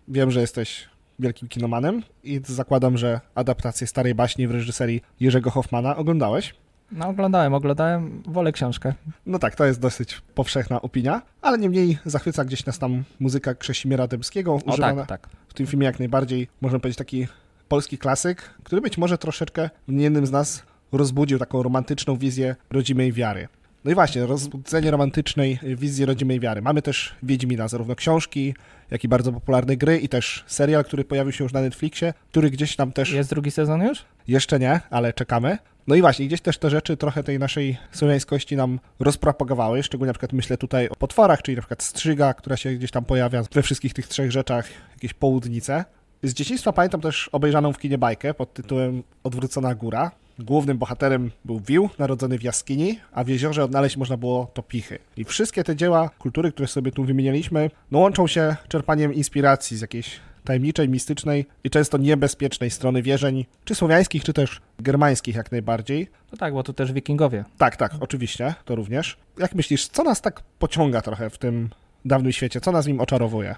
Wiem, 0.09 0.31
że 0.31 0.41
jesteś 0.41 0.89
wielkim 1.19 1.49
kinomanem 1.49 2.03
i 2.25 2.41
zakładam, 2.45 2.99
że 2.99 3.21
adaptację 3.35 3.87
starej 3.87 4.15
baśni 4.15 4.49
w 4.49 4.51
reżyserii 4.51 5.03
Jerzego 5.21 5.51
Hoffmana 5.51 5.97
oglądałeś. 5.97 6.55
No 6.93 7.09
oglądałem, 7.09 7.55
oglądałem, 7.55 8.23
wolę 8.27 8.53
książkę. 8.53 8.95
No 9.27 9.39
tak, 9.39 9.55
to 9.55 9.65
jest 9.65 9.81
dosyć 9.81 10.23
powszechna 10.35 10.83
opinia, 10.83 11.23
ale 11.43 11.59
niemniej 11.59 11.99
zachwyca 12.05 12.45
gdzieś 12.45 12.67
nas 12.67 12.79
tam 12.79 13.05
muzyka 13.21 13.55
Krzesimira 13.55 14.07
Dębskiego, 14.07 14.53
O 14.53 14.57
używana 14.57 15.07
tak, 15.07 15.21
tak. 15.21 15.31
w 15.49 15.55
tym 15.55 15.67
filmie 15.67 15.87
jak 15.87 15.99
najbardziej, 15.99 16.49
można 16.61 16.79
powiedzieć, 16.79 16.99
taki 16.99 17.27
polski 17.69 17.99
klasyk, 17.99 18.43
który 18.65 18.83
być 18.83 18.99
może 18.99 19.19
troszeczkę 19.19 19.71
w 19.89 19.93
jednym 19.93 20.27
z 20.27 20.31
nas 20.31 20.63
rozbudził 20.93 21.39
taką 21.39 21.63
romantyczną 21.63 22.17
wizję 22.17 22.57
rodzimej 22.71 23.13
wiary. 23.13 23.49
No 23.87 23.93
i 23.93 23.95
właśnie, 23.95 24.27
rozbudzenie 24.27 24.91
romantycznej 24.91 25.59
wizji 25.63 26.05
rodzimej 26.05 26.41
wiary. 26.41 26.63
Mamy 26.63 26.83
też 26.83 27.15
Wiedźmina, 27.23 27.69
zarówno 27.69 27.95
książki, 27.95 28.55
jak 28.91 29.05
i 29.05 29.09
bardzo 29.09 29.33
popularne 29.33 29.77
gry 29.77 29.99
i 29.99 30.09
też 30.09 30.45
serial, 30.47 30.85
który 30.85 31.05
pojawił 31.05 31.33
się 31.33 31.45
już 31.45 31.53
na 31.53 31.61
Netflixie, 31.61 32.15
który 32.31 32.51
gdzieś 32.51 32.77
tam 32.77 32.93
też... 32.93 33.13
Jest 33.13 33.31
drugi 33.31 33.51
sezon 33.51 33.83
już? 33.83 34.05
Jeszcze 34.29 34.59
nie, 34.59 34.81
ale 34.91 35.13
czekamy. 35.13 35.59
No 35.87 35.95
i 35.95 36.01
właśnie, 36.01 36.27
gdzieś 36.27 36.41
też 36.41 36.59
te 36.59 36.71
rzeczy 36.71 36.97
trochę 36.97 37.23
tej 37.23 37.39
naszej 37.39 37.77
słowiańskości 37.93 38.57
nam 38.57 38.81
rozpropagowały, 39.01 39.83
szczególnie 39.83 40.09
na 40.09 40.15
przykład 40.15 40.33
myślę 40.33 40.57
tutaj 40.57 40.89
o 40.89 40.97
potworach, 40.97 41.43
czyli 41.43 41.57
na 41.57 41.63
przykład 41.63 41.83
strzyga, 41.83 42.35
która 42.35 42.57
się 42.57 42.73
gdzieś 42.73 42.91
tam 42.91 43.05
pojawia 43.05 43.43
we 43.53 43.63
wszystkich 43.63 43.95
tych 43.95 44.09
trzech 44.09 44.33
rzeczach, 44.33 44.69
jakieś 44.93 45.15
południce. 45.15 45.85
Z 46.23 46.35
dzieciństwa 46.35 46.73
pamiętam 46.73 47.01
też 47.01 47.29
obejrzaną 47.33 47.73
w 47.73 47.79
kinie 47.79 47.99
bajkę 47.99 48.35
pod 48.35 48.55
tytułem 48.55 49.03
Odwrócona 49.23 49.75
góra. 49.75 50.11
Głównym 50.39 50.79
bohaterem 50.79 51.31
był 51.45 51.61
Wił, 51.61 51.91
narodzony 51.99 52.39
w 52.39 52.43
jaskini, 52.43 53.01
a 53.13 53.25
w 53.25 53.29
jeziorze 53.29 53.65
odnaleźć 53.65 53.97
można 53.97 54.17
było 54.17 54.51
topichy. 54.55 54.99
I 55.17 55.25
wszystkie 55.25 55.65
te 55.65 55.77
dzieła 55.77 56.11
kultury, 56.19 56.53
które 56.53 56.69
sobie 56.69 56.93
tu 56.93 57.05
wymienialiśmy, 57.05 57.71
no 57.91 57.99
łączą 57.99 58.27
się 58.27 58.57
czerpaniem 58.69 59.15
inspiracji 59.15 59.77
z 59.77 59.81
jakiejś 59.81 60.21
tajemniczej, 60.45 60.89
mistycznej 60.89 61.47
i 61.65 61.71
często 61.71 61.99
niebezpiecznej 61.99 62.71
strony 62.71 63.03
wierzeń, 63.03 63.45
czy 63.65 63.75
słowiańskich, 63.75 64.25
czy 64.25 64.33
też 64.33 64.61
germańskich 64.79 65.37
jak 65.37 65.53
najbardziej. 65.53 66.11
No 66.33 66.39
tak, 66.39 66.53
bo 66.55 66.63
tu 66.63 66.73
też 66.73 66.93
wikingowie. 66.93 67.45
Tak, 67.59 67.77
tak, 67.77 67.93
oczywiście, 68.01 68.55
to 68.65 68.75
również. 68.75 69.17
Jak 69.39 69.55
myślisz, 69.55 69.89
co 69.89 70.03
nas 70.03 70.21
tak 70.21 70.43
pociąga 70.59 71.03
trochę 71.03 71.31
w 71.31 71.39
tym 71.39 71.69
dawnym 72.05 72.33
świecie? 72.33 72.61
Co 72.61 72.73
nas 72.73 72.87
nim 72.87 73.01
oczarowuje? 73.01 73.55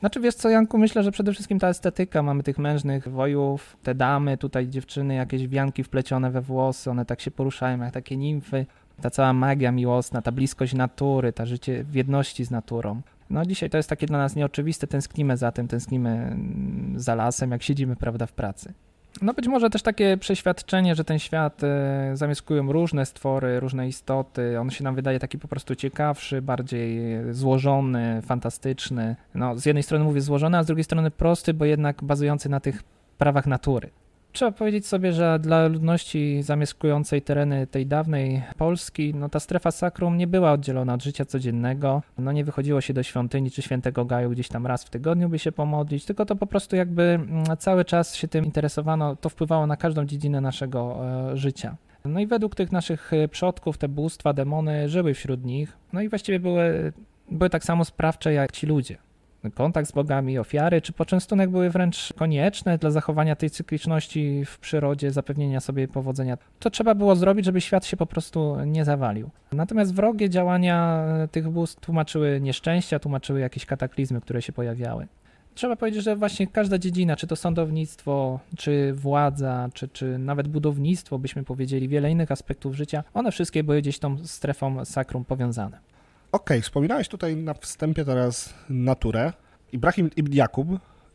Znaczy 0.00 0.20
wiesz 0.20 0.34
co, 0.34 0.48
Janku, 0.48 0.78
myślę, 0.78 1.02
że 1.02 1.12
przede 1.12 1.32
wszystkim 1.32 1.58
ta 1.58 1.68
estetyka, 1.68 2.22
mamy 2.22 2.42
tych 2.42 2.58
mężnych 2.58 3.08
wojów, 3.08 3.76
te 3.82 3.94
damy, 3.94 4.38
tutaj 4.38 4.68
dziewczyny, 4.68 5.14
jakieś 5.14 5.48
wianki 5.48 5.84
wplecione 5.84 6.30
we 6.30 6.40
włosy, 6.40 6.90
one 6.90 7.04
tak 7.04 7.20
się 7.20 7.30
poruszają 7.30 7.78
jak 7.78 7.94
takie 7.94 8.16
nimfy, 8.16 8.66
ta 9.00 9.10
cała 9.10 9.32
magia 9.32 9.72
miłosna, 9.72 10.22
ta 10.22 10.32
bliskość 10.32 10.74
natury, 10.74 11.32
ta 11.32 11.46
życie 11.46 11.84
w 11.84 11.94
jedności 11.94 12.44
z 12.44 12.50
naturą. 12.50 13.00
No 13.30 13.46
dzisiaj 13.46 13.70
to 13.70 13.76
jest 13.76 13.88
takie 13.88 14.06
dla 14.06 14.18
nas 14.18 14.36
nieoczywiste, 14.36 14.86
tęsknimy 14.86 15.36
za 15.36 15.52
tym, 15.52 15.68
tęsknimy 15.68 16.10
mm, 16.10 16.92
za 16.96 17.14
lasem, 17.14 17.50
jak 17.50 17.62
siedzimy, 17.62 17.96
prawda, 17.96 18.26
w 18.26 18.32
pracy. 18.32 18.72
No 19.22 19.34
być 19.34 19.48
może 19.48 19.70
też 19.70 19.82
takie 19.82 20.16
przeświadczenie, 20.16 20.94
że 20.94 21.04
ten 21.04 21.18
świat 21.18 21.64
e, 21.64 22.10
zamieszkują 22.14 22.72
różne 22.72 23.06
stwory, 23.06 23.60
różne 23.60 23.88
istoty, 23.88 24.60
on 24.60 24.70
się 24.70 24.84
nam 24.84 24.94
wydaje 24.94 25.18
taki 25.18 25.38
po 25.38 25.48
prostu 25.48 25.74
ciekawszy, 25.74 26.42
bardziej 26.42 27.00
złożony, 27.30 28.22
fantastyczny. 28.22 29.16
No 29.34 29.58
z 29.58 29.66
jednej 29.66 29.82
strony 29.82 30.04
mówię 30.04 30.20
złożony, 30.20 30.58
a 30.58 30.62
z 30.62 30.66
drugiej 30.66 30.84
strony 30.84 31.10
prosty, 31.10 31.54
bo 31.54 31.64
jednak 31.64 32.04
bazujący 32.04 32.48
na 32.48 32.60
tych 32.60 32.82
prawach 33.18 33.46
natury. 33.46 33.90
Trzeba 34.36 34.52
powiedzieć 34.52 34.86
sobie, 34.86 35.12
że 35.12 35.38
dla 35.38 35.66
ludności 35.66 36.42
zamieszkującej 36.42 37.22
tereny 37.22 37.66
tej 37.66 37.86
dawnej 37.86 38.42
Polski, 38.56 39.14
no 39.14 39.28
ta 39.28 39.40
strefa 39.40 39.70
sakrum 39.70 40.16
nie 40.16 40.26
była 40.26 40.52
oddzielona 40.52 40.94
od 40.94 41.02
życia 41.02 41.24
codziennego. 41.24 42.02
No 42.18 42.32
nie 42.32 42.44
wychodziło 42.44 42.80
się 42.80 42.94
do 42.94 43.02
świątyni 43.02 43.50
czy 43.50 43.62
świętego 43.62 44.04
Gaju 44.04 44.30
gdzieś 44.30 44.48
tam 44.48 44.66
raz 44.66 44.84
w 44.84 44.90
tygodniu, 44.90 45.28
by 45.28 45.38
się 45.38 45.52
pomodlić, 45.52 46.04
tylko 46.04 46.26
to 46.26 46.36
po 46.36 46.46
prostu 46.46 46.76
jakby 46.76 47.02
mm, 47.02 47.44
cały 47.58 47.84
czas 47.84 48.14
się 48.14 48.28
tym 48.28 48.44
interesowano, 48.44 49.16
to 49.16 49.28
wpływało 49.28 49.66
na 49.66 49.76
każdą 49.76 50.04
dziedzinę 50.04 50.40
naszego 50.40 50.96
e, 51.32 51.36
życia. 51.36 51.76
No 52.04 52.20
i 52.20 52.26
według 52.26 52.54
tych 52.54 52.72
naszych 52.72 53.12
e, 53.12 53.28
przodków 53.28 53.78
te 53.78 53.88
bóstwa, 53.88 54.32
demony 54.32 54.88
żyły 54.88 55.14
wśród 55.14 55.44
nich, 55.44 55.76
no 55.92 56.00
i 56.00 56.08
właściwie 56.08 56.40
były, 56.40 56.92
były 57.30 57.50
tak 57.50 57.64
samo 57.64 57.84
sprawcze 57.84 58.32
jak 58.32 58.52
ci 58.52 58.66
ludzie 58.66 59.05
kontakt 59.54 59.88
z 59.88 59.92
bogami, 59.92 60.38
ofiary 60.38 60.80
czy 60.80 60.92
poczęstunek 60.92 61.50
były 61.50 61.70
wręcz 61.70 62.12
konieczne 62.12 62.78
dla 62.78 62.90
zachowania 62.90 63.36
tej 63.36 63.50
cykliczności 63.50 64.44
w 64.46 64.58
przyrodzie, 64.58 65.10
zapewnienia 65.10 65.60
sobie 65.60 65.88
powodzenia. 65.88 66.38
To 66.58 66.70
trzeba 66.70 66.94
było 66.94 67.16
zrobić, 67.16 67.44
żeby 67.44 67.60
świat 67.60 67.86
się 67.86 67.96
po 67.96 68.06
prostu 68.06 68.56
nie 68.66 68.84
zawalił. 68.84 69.30
Natomiast 69.52 69.94
wrogie 69.94 70.30
działania 70.30 71.04
tych 71.30 71.50
bóstw 71.50 71.80
tłumaczyły 71.80 72.40
nieszczęścia, 72.40 72.98
tłumaczyły 72.98 73.40
jakieś 73.40 73.66
kataklizmy, 73.66 74.20
które 74.20 74.42
się 74.42 74.52
pojawiały. 74.52 75.06
Trzeba 75.54 75.76
powiedzieć, 75.76 76.02
że 76.04 76.16
właśnie 76.16 76.46
każda 76.46 76.78
dziedzina, 76.78 77.16
czy 77.16 77.26
to 77.26 77.36
sądownictwo, 77.36 78.40
czy 78.56 78.92
władza, 78.92 79.68
czy, 79.74 79.88
czy 79.88 80.18
nawet 80.18 80.48
budownictwo, 80.48 81.18
byśmy 81.18 81.44
powiedzieli, 81.44 81.88
wiele 81.88 82.10
innych 82.10 82.32
aspektów 82.32 82.74
życia, 82.74 83.04
one 83.14 83.32
wszystkie 83.32 83.64
były 83.64 83.80
gdzieś 83.80 83.98
tą 83.98 84.26
strefą 84.26 84.84
sakrum 84.84 85.24
powiązane. 85.24 85.78
Okej, 86.32 86.56
okay, 86.56 86.62
wspominałeś 86.62 87.08
tutaj 87.08 87.36
na 87.36 87.54
wstępie 87.54 88.04
teraz 88.04 88.54
naturę. 88.68 89.32
Ibrahim 89.72 90.10
Ibn 90.16 90.32
Jakub 90.32 90.68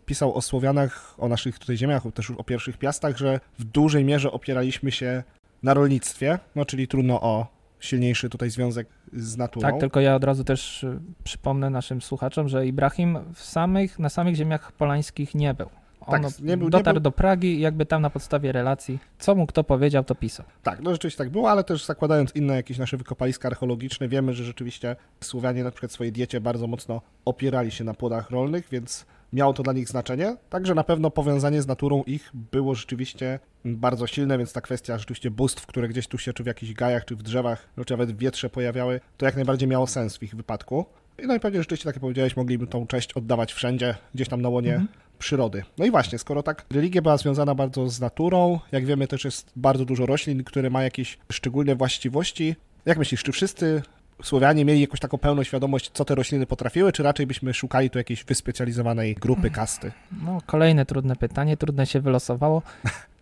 pisał 0.05 0.35
o 0.35 0.41
Słowianach, 0.41 1.15
o 1.17 1.27
naszych 1.27 1.59
tutaj 1.59 1.77
ziemiach, 1.77 2.03
też 2.13 2.31
o 2.31 2.43
pierwszych 2.43 2.77
piastach, 2.77 3.17
że 3.17 3.39
w 3.59 3.63
dużej 3.63 4.05
mierze 4.05 4.31
opieraliśmy 4.31 4.91
się 4.91 5.23
na 5.63 5.73
rolnictwie, 5.73 6.39
no 6.55 6.65
czyli 6.65 6.87
trudno 6.87 7.21
o 7.21 7.47
silniejszy 7.79 8.29
tutaj 8.29 8.49
związek 8.49 8.87
z 9.13 9.37
naturą. 9.37 9.69
Tak, 9.69 9.79
tylko 9.79 9.99
ja 9.99 10.15
od 10.15 10.23
razu 10.23 10.43
też 10.43 10.83
y, 10.83 10.99
przypomnę 11.23 11.69
naszym 11.69 12.01
słuchaczom, 12.01 12.49
że 12.49 12.67
Ibrahim 12.67 13.19
w 13.33 13.43
samych, 13.43 13.99
na 13.99 14.09
samych 14.09 14.35
ziemiach 14.35 14.71
polańskich 14.71 15.35
nie 15.35 15.53
był. 15.53 15.69
On 16.05 16.21
tak, 16.21 16.39
nie 16.39 16.57
był, 16.57 16.69
dotarł 16.69 16.95
nie 16.95 17.01
był... 17.01 17.01
do 17.01 17.11
Pragi 17.11 17.55
i 17.55 17.59
jakby 17.59 17.85
tam 17.85 18.01
na 18.01 18.09
podstawie 18.09 18.51
relacji, 18.51 18.99
co 19.19 19.35
mu 19.35 19.47
kto 19.47 19.63
powiedział, 19.63 20.03
to 20.03 20.15
pisał. 20.15 20.45
Tak, 20.63 20.81
no 20.81 20.91
rzeczywiście 20.91 21.17
tak 21.17 21.29
było, 21.29 21.51
ale 21.51 21.63
też 21.63 21.85
zakładając 21.85 22.35
inne 22.35 22.55
jakieś 22.55 22.77
nasze 22.77 22.97
wykopaliska 22.97 23.47
archeologiczne, 23.47 24.07
wiemy, 24.07 24.33
że 24.33 24.43
rzeczywiście 24.43 24.95
Słowianie 25.21 25.63
na 25.63 25.71
przykład 25.71 25.91
w 25.91 25.93
swojej 25.93 26.11
diecie 26.13 26.41
bardzo 26.41 26.67
mocno 26.67 27.01
opierali 27.25 27.71
się 27.71 27.83
na 27.83 27.93
płodach 27.93 28.31
rolnych, 28.31 28.67
więc 28.71 29.05
miało 29.33 29.53
to 29.53 29.63
dla 29.63 29.73
nich 29.73 29.89
znaczenie. 29.89 30.37
Także 30.49 30.75
na 30.75 30.83
pewno 30.83 31.11
powiązanie 31.11 31.61
z 31.61 31.67
naturą 31.67 32.03
ich 32.03 32.31
było 32.51 32.75
rzeczywiście 32.75 33.39
bardzo 33.65 34.07
silne, 34.07 34.37
więc 34.37 34.53
ta 34.53 34.61
kwestia 34.61 34.97
rzeczywiście 34.97 35.31
bóstw, 35.31 35.65
które 35.65 35.87
gdzieś 35.87 36.07
tu 36.07 36.17
się 36.17 36.33
czy 36.33 36.43
w 36.43 36.47
jakichś 36.47 36.73
gajach, 36.73 37.05
czy 37.05 37.15
w 37.15 37.23
drzewach, 37.23 37.69
czy 37.85 37.93
nawet 37.93 38.11
w 38.11 38.17
wietrze 38.17 38.49
pojawiały, 38.49 38.99
to 39.17 39.25
jak 39.25 39.35
najbardziej 39.35 39.69
miało 39.69 39.87
sens 39.87 40.17
w 40.17 40.23
ich 40.23 40.35
wypadku. 40.35 40.85
No 41.27 41.35
i 41.35 41.39
pewnie 41.39 41.59
rzeczywiście, 41.59 41.85
tak 41.85 41.95
jak 41.95 42.01
powiedziałeś, 42.01 42.35
mogliby 42.35 42.67
tą 42.67 42.87
cześć 42.87 43.13
oddawać 43.13 43.53
wszędzie, 43.53 43.95
gdzieś 44.15 44.29
tam 44.29 44.41
na 44.41 44.49
łonie 44.49 44.73
mhm 44.73 45.10
przyrody. 45.21 45.63
No 45.77 45.85
i 45.85 45.91
właśnie, 45.91 46.17
skoro 46.19 46.43
tak 46.43 46.65
religia 46.71 47.01
była 47.01 47.17
związana 47.17 47.55
bardzo 47.55 47.89
z 47.89 47.99
naturą, 47.99 48.59
jak 48.71 48.85
wiemy 48.85 49.07
też 49.07 49.25
jest 49.25 49.51
bardzo 49.55 49.85
dużo 49.85 50.05
roślin, 50.05 50.43
które 50.43 50.69
ma 50.69 50.83
jakieś 50.83 51.17
szczególne 51.31 51.75
właściwości. 51.75 52.55
Jak 52.85 52.97
myślisz, 52.97 53.23
czy 53.23 53.31
wszyscy 53.31 53.81
Słowianie 54.23 54.65
mieli 54.65 54.81
jakąś 54.81 54.99
taką 54.99 55.17
pełną 55.17 55.43
świadomość, 55.43 55.91
co 55.93 56.05
te 56.05 56.15
rośliny 56.15 56.45
potrafiły, 56.45 56.91
czy 56.91 57.03
raczej 57.03 57.27
byśmy 57.27 57.53
szukali 57.53 57.89
tu 57.89 57.97
jakiejś 57.97 58.23
wyspecjalizowanej 58.23 59.15
grupy, 59.15 59.49
kasty? 59.49 59.91
No, 60.25 60.37
kolejne 60.45 60.85
trudne 60.85 61.15
pytanie, 61.15 61.57
trudne 61.57 61.85
się 61.85 61.99
wylosowało. 61.99 62.61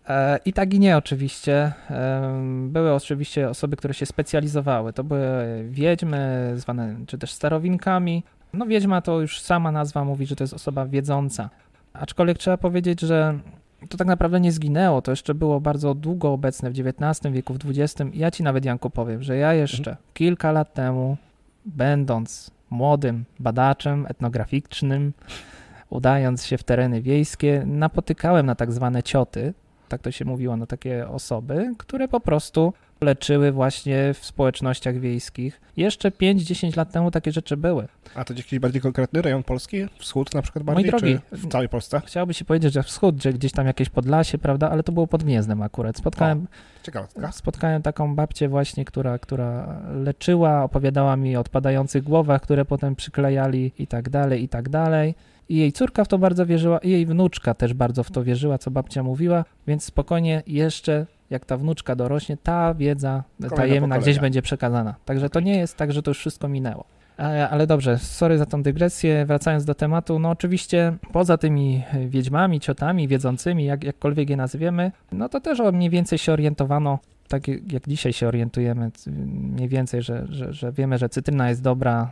E, 0.08 0.38
I 0.44 0.52
tak 0.52 0.74
i 0.74 0.78
nie 0.78 0.96
oczywiście. 0.96 1.72
Były 2.66 2.94
oczywiście 2.94 3.48
osoby, 3.48 3.76
które 3.76 3.94
się 3.94 4.06
specjalizowały. 4.06 4.92
To 4.92 5.04
były 5.04 5.64
wiedźmy, 5.68 6.52
zwane 6.56 6.96
czy 7.06 7.18
też 7.18 7.32
starowinkami. 7.32 8.22
No 8.52 8.66
wiedźma 8.66 9.00
to 9.00 9.20
już 9.20 9.40
sama 9.40 9.72
nazwa 9.72 10.04
mówi, 10.04 10.26
że 10.26 10.36
to 10.36 10.44
jest 10.44 10.54
osoba 10.54 10.86
wiedząca. 10.86 11.50
Aczkolwiek 11.92 12.38
trzeba 12.38 12.56
powiedzieć, 12.56 13.00
że 13.00 13.38
to 13.88 13.96
tak 13.96 14.06
naprawdę 14.06 14.40
nie 14.40 14.52
zginęło, 14.52 15.02
to 15.02 15.12
jeszcze 15.12 15.34
było 15.34 15.60
bardzo 15.60 15.94
długo 15.94 16.32
obecne 16.32 16.70
w 16.70 16.74
XIX 16.78 17.34
wieku, 17.34 17.54
w 17.54 17.58
XX. 17.66 18.10
Ja 18.14 18.30
ci 18.30 18.42
nawet, 18.42 18.64
Janku, 18.64 18.90
powiem, 18.90 19.22
że 19.22 19.36
ja 19.36 19.54
jeszcze 19.54 19.90
mhm. 19.90 19.96
kilka 20.14 20.52
lat 20.52 20.74
temu, 20.74 21.16
będąc 21.64 22.50
młodym 22.70 23.24
badaczem 23.38 24.06
etnograficznym, 24.08 25.12
udając 25.90 26.46
się 26.46 26.58
w 26.58 26.62
tereny 26.62 27.02
wiejskie, 27.02 27.62
napotykałem 27.66 28.46
na 28.46 28.54
tak 28.54 28.72
zwane 28.72 29.02
cioty, 29.02 29.54
tak 29.88 30.02
to 30.02 30.10
się 30.10 30.24
mówiło, 30.24 30.56
na 30.56 30.66
takie 30.66 31.08
osoby, 31.08 31.74
które 31.78 32.08
po 32.08 32.20
prostu 32.20 32.72
leczyły 33.00 33.52
właśnie 33.52 34.14
w 34.14 34.24
społecznościach 34.24 34.98
wiejskich. 34.98 35.60
Jeszcze 35.76 36.10
5-10 36.10 36.76
lat 36.76 36.92
temu 36.92 37.10
takie 37.10 37.32
rzeczy 37.32 37.56
były. 37.56 37.88
A 38.14 38.24
to 38.24 38.34
jakiś 38.34 38.58
bardziej 38.58 38.82
konkretny 38.82 39.22
rejon 39.22 39.42
Polski? 39.42 39.86
Wschód 39.98 40.34
na 40.34 40.42
przykład 40.42 40.64
bardziej, 40.64 40.86
drogi, 40.86 41.18
czy 41.30 41.36
w 41.36 41.48
całej 41.48 41.68
Polsce? 41.68 42.02
Chciałoby 42.06 42.34
się 42.34 42.44
powiedzieć, 42.44 42.72
że 42.72 42.82
wschód, 42.82 43.22
że 43.22 43.32
gdzieś 43.32 43.52
tam 43.52 43.66
jakieś 43.66 43.88
Podlasie, 43.88 44.38
prawda, 44.38 44.70
ale 44.70 44.82
to 44.82 44.92
było 44.92 45.06
pod 45.06 45.24
Gniezdem 45.24 45.62
akurat. 45.62 45.96
Spotkałem, 45.96 46.46
o, 47.28 47.32
spotkałem 47.32 47.82
taką 47.82 48.14
babcię 48.14 48.48
właśnie, 48.48 48.84
która, 48.84 49.18
która 49.18 49.80
leczyła, 49.94 50.64
opowiadała 50.64 51.16
mi 51.16 51.36
o 51.36 51.40
odpadających 51.40 52.02
głowach, 52.02 52.42
które 52.42 52.64
potem 52.64 52.96
przyklejali 52.96 53.72
i 53.78 53.86
tak 53.86 54.08
dalej, 54.08 54.42
i 54.42 54.48
tak 54.48 54.68
dalej. 54.68 55.14
I 55.48 55.56
jej 55.56 55.72
córka 55.72 56.04
w 56.04 56.08
to 56.08 56.18
bardzo 56.18 56.46
wierzyła, 56.46 56.78
i 56.78 56.90
jej 56.90 57.06
wnuczka 57.06 57.54
też 57.54 57.74
bardzo 57.74 58.04
w 58.04 58.10
to 58.10 58.24
wierzyła, 58.24 58.58
co 58.58 58.70
babcia 58.70 59.02
mówiła, 59.02 59.44
więc 59.66 59.84
spokojnie 59.84 60.42
jeszcze 60.46 61.06
jak 61.30 61.44
ta 61.44 61.56
wnuczka 61.56 61.96
dorośnie, 61.96 62.36
ta 62.36 62.74
wiedza 62.74 63.24
Kolejne 63.36 63.56
tajemna 63.56 63.80
pokolenia. 63.80 64.02
gdzieś 64.02 64.18
będzie 64.18 64.42
przekazana. 64.42 64.94
Także 65.04 65.30
to 65.30 65.40
nie 65.40 65.58
jest 65.58 65.76
tak, 65.76 65.92
że 65.92 66.02
to 66.02 66.10
już 66.10 66.18
wszystko 66.18 66.48
minęło. 66.48 66.84
Ale, 67.50 67.66
dobrze, 67.66 67.98
sorry 67.98 68.38
za 68.38 68.46
tą 68.46 68.62
dygresję. 68.62 69.26
Wracając 69.26 69.64
do 69.64 69.74
tematu, 69.74 70.18
no 70.18 70.30
oczywiście 70.30 70.96
poza 71.12 71.38
tymi 71.38 71.82
wiedźmami, 72.08 72.60
ciotami, 72.60 73.08
wiedzącymi, 73.08 73.64
jak, 73.64 73.84
jakkolwiek 73.84 74.30
je 74.30 74.36
nazwiemy, 74.36 74.92
no 75.12 75.28
to 75.28 75.40
też 75.40 75.58
mniej 75.72 75.90
więcej 75.90 76.18
się 76.18 76.32
orientowano, 76.32 76.98
tak 77.28 77.48
jak 77.48 77.88
dzisiaj 77.88 78.12
się 78.12 78.28
orientujemy, 78.28 78.90
mniej 79.26 79.68
więcej, 79.68 80.02
że, 80.02 80.26
że, 80.28 80.52
że 80.52 80.72
wiemy, 80.72 80.98
że 80.98 81.08
cytryna 81.08 81.48
jest 81.48 81.62
dobra, 81.62 82.10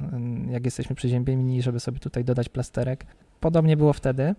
jak 0.50 0.64
jesteśmy 0.64 0.96
przyziębieni, 0.96 1.62
żeby 1.62 1.80
sobie 1.80 1.98
tutaj 1.98 2.24
dodać 2.24 2.48
plasterek. 2.48 3.06
Podobnie 3.40 3.76
było 3.76 3.92
wtedy. 3.92 4.34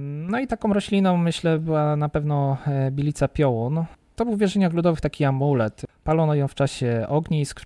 No 0.00 0.38
i 0.38 0.46
taką 0.46 0.72
rośliną, 0.72 1.16
myślę, 1.16 1.58
była 1.58 1.96
na 1.96 2.08
pewno 2.08 2.56
e, 2.66 2.90
bilica 2.90 3.28
piołun. 3.28 3.84
To 4.16 4.24
był 4.24 4.36
w 4.36 4.38
wierzeniach 4.38 4.72
ludowych 4.72 5.00
taki 5.00 5.24
amulet. 5.24 5.82
Palono 6.04 6.34
ją 6.34 6.48
w 6.48 6.54
czasie 6.54 7.06
ognisk, 7.08 7.60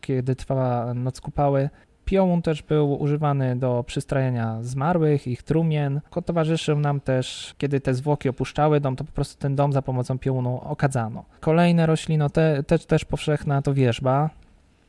kiedy 0.00 0.36
trwała 0.36 0.94
noc 0.94 1.20
kupały. 1.20 1.70
Piołun 2.04 2.42
też 2.42 2.62
był 2.62 3.02
używany 3.02 3.56
do 3.56 3.84
przystrajania 3.86 4.58
zmarłych, 4.62 5.26
ich 5.26 5.42
trumien. 5.42 6.00
Towarzyszył 6.26 6.78
nam 6.78 7.00
też, 7.00 7.54
kiedy 7.58 7.80
te 7.80 7.94
zwłoki 7.94 8.28
opuszczały 8.28 8.80
dom, 8.80 8.96
to 8.96 9.04
po 9.04 9.12
prostu 9.12 9.38
ten 9.40 9.56
dom 9.56 9.72
za 9.72 9.82
pomocą 9.82 10.18
piołunu 10.18 10.60
okadzano. 10.64 11.24
Kolejne 11.40 11.86
roślino, 11.86 12.30
te, 12.30 12.62
te, 12.62 12.78
też 12.78 13.04
powszechna, 13.04 13.62
to 13.62 13.74
wierzba. 13.74 14.30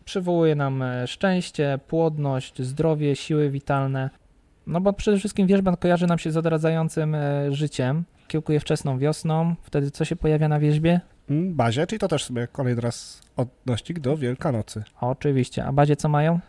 Przywołuje 0.05 0.55
nam 0.55 0.81
e, 0.81 1.07
szczęście, 1.07 1.79
płodność, 1.87 2.61
zdrowie, 2.61 3.15
siły 3.15 3.49
witalne. 3.49 4.09
No 4.67 4.81
bo 4.81 4.93
przede 4.93 5.17
wszystkim 5.17 5.47
wierzba 5.47 5.75
kojarzy 5.77 6.07
nam 6.07 6.19
się 6.19 6.31
z 6.31 6.37
odradzającym 6.37 7.15
e, 7.15 7.51
życiem. 7.53 8.03
Kiełkuje 8.27 8.59
wczesną 8.59 8.97
wiosną. 8.99 9.55
Wtedy 9.63 9.91
co 9.91 10.05
się 10.05 10.15
pojawia 10.15 10.47
na 10.47 10.59
wierzbie? 10.59 10.99
Mm, 11.29 11.55
Bazie, 11.55 11.87
czyli 11.87 11.99
to 11.99 12.07
też 12.07 12.23
sobie 12.23 12.47
kolejny 12.47 12.81
raz 12.81 13.21
odnośnik 13.37 13.99
do 13.99 14.17
Wielkanocy. 14.17 14.83
Oczywiście. 15.01 15.65
A 15.65 15.71
bazie 15.73 15.95
co 15.95 16.09
mają? 16.09 16.39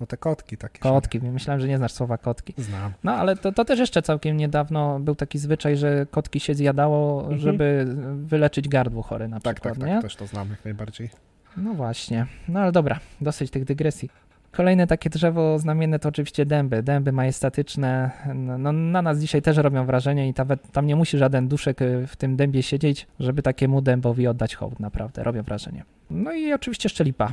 No 0.00 0.06
te 0.06 0.16
kotki 0.16 0.56
takie. 0.56 0.76
się- 0.78 0.82
Kotki. 0.82 1.20
Myślałem, 1.20 1.60
że 1.60 1.68
nie 1.68 1.76
znasz 1.78 1.92
słowa 1.92 2.18
kotki. 2.18 2.54
Znam. 2.58 2.92
No 3.04 3.12
ale 3.14 3.36
to, 3.36 3.52
to 3.52 3.64
też 3.64 3.78
jeszcze 3.78 4.02
całkiem 4.02 4.36
niedawno 4.36 5.00
był 5.00 5.14
taki 5.14 5.38
zwyczaj, 5.38 5.76
że 5.76 6.06
kotki 6.10 6.40
się 6.40 6.54
zjadało, 6.54 7.20
Mhm. 7.22 7.38
żeby 7.40 7.86
wyleczyć 8.14 8.68
gardło 8.68 9.02
chore 9.02 9.28
na 9.28 9.40
Tak, 9.40 9.54
przykład, 9.54 9.78
tak, 9.78 9.88
nie? 9.88 9.94
tak, 9.94 10.02
też 10.02 10.16
to 10.16 10.26
znam 10.26 10.50
jak 10.50 10.64
najbardziej. 10.64 11.10
No 11.56 11.74
właśnie. 11.74 12.26
No 12.48 12.60
ale 12.60 12.72
dobra, 12.72 13.00
dosyć 13.20 13.50
tych 13.50 13.64
dygresji. 13.64 14.10
Kolejne 14.52 14.86
takie 14.86 15.10
drzewo 15.10 15.58
znamienne 15.58 15.98
to 15.98 16.08
oczywiście 16.08 16.46
dęby. 16.46 16.82
Dęby 16.82 17.12
majestatyczne. 17.12 18.10
No, 18.34 18.58
no, 18.58 18.72
na 18.72 19.02
nas 19.02 19.18
dzisiaj 19.18 19.42
też 19.42 19.56
robią 19.56 19.86
wrażenie 19.86 20.28
i 20.28 20.34
nawet 20.38 20.72
tam 20.72 20.86
nie 20.86 20.96
musi 20.96 21.18
żaden 21.18 21.48
duszek 21.48 21.82
y, 21.82 22.06
w 22.06 22.16
tym 22.16 22.36
dębie 22.36 22.62
siedzieć, 22.62 23.06
żeby 23.20 23.42
takiemu 23.42 23.80
dębowi 23.80 24.26
oddać 24.26 24.54
hołd, 24.54 24.80
naprawdę. 24.80 25.22
Robią 25.22 25.42
wrażenie. 25.42 25.84
No 26.10 26.32
i 26.32 26.52
oczywiście 26.52 26.86
jeszcze 26.86 27.04
lipa. 27.04 27.32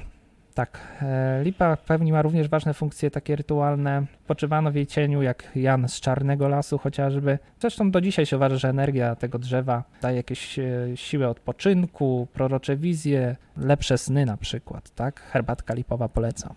Tak, 0.53 0.79
e, 1.01 1.43
lipa 1.43 1.77
pełniła 1.77 2.21
również 2.21 2.47
ważne 2.47 2.73
funkcje 2.73 3.11
takie 3.11 3.35
rytualne. 3.35 4.05
Poczywano 4.27 4.71
w 4.71 4.75
jej 4.75 4.87
cieniu 4.87 5.21
jak 5.21 5.51
Jan 5.55 5.87
z 5.87 5.99
Czarnego 5.99 6.47
Lasu 6.47 6.77
chociażby. 6.77 7.39
Zresztą 7.59 7.91
do 7.91 8.01
dzisiaj 8.01 8.25
się 8.25 8.35
uważa, 8.35 8.57
że 8.57 8.69
energia 8.69 9.15
tego 9.15 9.39
drzewa 9.39 9.83
daje 10.01 10.17
jakieś 10.17 10.59
e, 10.59 10.65
siłę 10.95 11.29
odpoczynku, 11.29 12.27
prorocze 12.33 12.77
wizje, 12.77 13.35
lepsze 13.57 13.97
sny 13.97 14.25
na 14.25 14.37
przykład, 14.37 14.89
tak? 14.89 15.21
Herbatka 15.21 15.73
lipowa 15.73 16.09
polecam. 16.09 16.53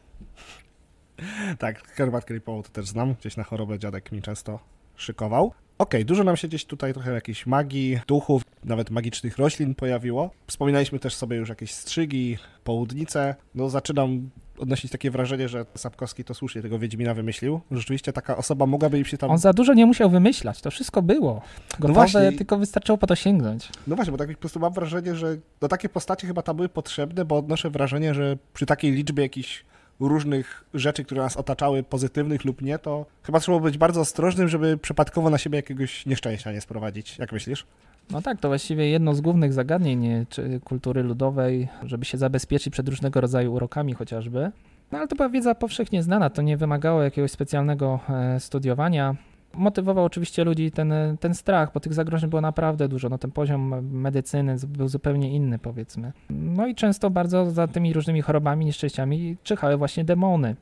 Tak, 1.58 1.88
herbatkę 1.88 2.34
lipową 2.34 2.62
to 2.62 2.68
też 2.68 2.86
znam. 2.86 3.14
Gdzieś 3.14 3.36
na 3.36 3.44
chorobę 3.44 3.78
dziadek 3.78 4.12
mi 4.12 4.22
często 4.22 4.58
szykował. 4.96 5.52
Okej, 5.78 6.04
dużo 6.04 6.24
nam 6.24 6.36
się 6.36 6.48
gdzieś 6.48 6.64
tutaj 6.64 6.92
trochę 6.92 7.12
jakiejś 7.12 7.46
magii, 7.46 7.98
duchów, 8.06 8.42
nawet 8.64 8.90
magicznych 8.90 9.38
roślin 9.38 9.74
pojawiło. 9.74 10.30
Wspominaliśmy 10.46 10.98
też 10.98 11.14
sobie 11.14 11.36
już 11.36 11.48
jakieś 11.48 11.70
strzygi, 11.74 12.38
południce. 12.64 13.34
No 13.54 13.70
zaczynam 13.70 14.30
odnosić 14.58 14.90
takie 14.92 15.10
wrażenie, 15.10 15.48
że 15.48 15.66
Sapkowski 15.74 16.24
to 16.24 16.34
słusznie 16.34 16.62
tego 16.62 16.78
Wiedźmina 16.78 17.14
wymyślił. 17.14 17.60
Rzeczywiście 17.70 18.12
taka 18.12 18.36
osoba 18.36 18.66
mogłaby 18.66 18.98
im 18.98 19.04
się 19.04 19.18
tam... 19.18 19.30
On 19.30 19.38
za 19.38 19.52
dużo 19.52 19.74
nie 19.74 19.86
musiał 19.86 20.10
wymyślać, 20.10 20.60
to 20.60 20.70
wszystko 20.70 21.02
było. 21.02 21.42
Gotowe, 21.70 21.92
właśnie. 21.92 22.32
tylko 22.32 22.58
wystarczyło 22.58 22.98
po 22.98 23.06
to 23.06 23.16
sięgnąć. 23.16 23.68
No 23.86 23.96
właśnie, 23.96 24.12
bo 24.12 24.18
tak 24.18 24.28
po 24.28 24.40
prostu 24.40 24.60
mam 24.60 24.72
wrażenie, 24.72 25.14
że 25.14 25.36
no 25.62 25.68
takie 25.68 25.88
postacie 25.88 26.26
chyba 26.26 26.42
tam 26.42 26.56
były 26.56 26.68
potrzebne, 26.68 27.24
bo 27.24 27.36
odnoszę 27.36 27.70
wrażenie, 27.70 28.14
że 28.14 28.36
przy 28.54 28.66
takiej 28.66 28.92
liczbie 28.92 29.22
jakichś 29.22 29.64
różnych 30.08 30.64
rzeczy, 30.74 31.04
które 31.04 31.22
nas 31.22 31.36
otaczały, 31.36 31.82
pozytywnych 31.82 32.44
lub 32.44 32.62
nie, 32.62 32.78
to 32.78 33.06
chyba 33.22 33.40
trzeba 33.40 33.58
być 33.58 33.78
bardzo 33.78 34.00
ostrożnym, 34.00 34.48
żeby 34.48 34.78
przypadkowo 34.78 35.30
na 35.30 35.38
siebie 35.38 35.56
jakiegoś 35.56 36.06
nieszczęścia 36.06 36.52
nie 36.52 36.60
sprowadzić. 36.60 37.18
Jak 37.18 37.32
myślisz? 37.32 37.66
No 38.10 38.22
tak, 38.22 38.40
to 38.40 38.48
właściwie 38.48 38.88
jedno 38.88 39.14
z 39.14 39.20
głównych 39.20 39.52
zagadnień 39.52 40.26
kultury 40.64 41.02
ludowej, 41.02 41.68
żeby 41.82 42.04
się 42.04 42.18
zabezpieczyć 42.18 42.72
przed 42.72 42.88
różnego 42.88 43.20
rodzaju 43.20 43.52
urokami 43.54 43.94
chociażby. 43.94 44.50
No 44.92 44.98
ale 44.98 45.08
to 45.08 45.16
była 45.16 45.28
wiedza 45.28 45.54
powszechnie 45.54 46.02
znana, 46.02 46.30
to 46.30 46.42
nie 46.42 46.56
wymagało 46.56 47.02
jakiegoś 47.02 47.30
specjalnego 47.30 48.00
e, 48.08 48.40
studiowania. 48.40 49.14
Motywował 49.54 50.04
oczywiście 50.04 50.44
ludzi 50.44 50.70
ten, 50.70 50.94
ten 51.20 51.34
strach, 51.34 51.72
bo 51.72 51.80
tych 51.80 51.94
zagrożeń 51.94 52.30
było 52.30 52.42
naprawdę 52.42 52.88
dużo. 52.88 53.08
No 53.08 53.18
ten 53.18 53.30
poziom 53.30 53.86
medycyny 53.90 54.56
był 54.68 54.88
zupełnie 54.88 55.30
inny, 55.30 55.58
powiedzmy. 55.58 56.12
No 56.30 56.66
i 56.66 56.74
często 56.74 57.10
bardzo 57.10 57.50
za 57.50 57.68
tymi 57.68 57.92
różnymi 57.92 58.20
chorobami, 58.20 58.66
nieszczęściami 58.66 59.36
czyhały 59.42 59.76
właśnie 59.76 60.04
demony. 60.04 60.56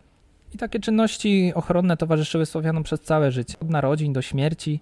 I 0.54 0.58
takie 0.58 0.80
czynności 0.80 1.52
ochronne 1.54 1.96
towarzyszyły 1.96 2.46
Słowianom 2.46 2.82
przez 2.82 3.00
całe 3.00 3.32
życie, 3.32 3.56
od 3.60 3.70
narodzin 3.70 4.12
do 4.12 4.22
śmierci. 4.22 4.80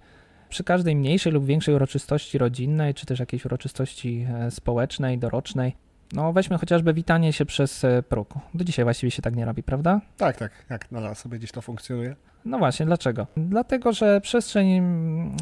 Przy 0.49 0.65
każdej 0.65 0.97
mniejszej 0.97 1.33
lub 1.33 1.45
większej 1.45 1.75
uroczystości 1.75 2.39
rodzinnej, 2.39 2.95
czy 2.95 3.07
też 3.07 3.21
jakiejś 3.21 3.45
uroczystości 3.45 4.27
e, 4.35 4.51
społecznej, 4.51 5.19
dorocznej. 5.19 5.77
No 6.13 6.33
weźmy 6.33 6.59
chociażby 6.59 6.95
witanie 6.95 7.33
się 7.33 7.45
przez 7.45 7.85
e, 7.85 8.03
próg. 8.03 8.35
Do 8.55 8.65
dzisiaj 8.65 8.85
właściwie 8.85 9.11
się 9.11 9.23
tak 9.23 9.37
nie 9.37 9.45
robi, 9.45 9.63
prawda? 9.63 10.01
Tak, 10.17 10.37
tak, 10.37 10.53
jak 10.71 10.93
nadal 10.93 11.17
sobie 11.17 11.39
gdzieś 11.39 11.53
to 11.53 11.63
funkcjonuje. 11.63 12.17
No 12.45 12.59
właśnie, 12.59 12.87
dlaczego? 12.87 13.27
Dlatego, 13.37 13.93
że 13.93 14.21
przestrzeń 14.21 14.73
mm, 14.73 15.37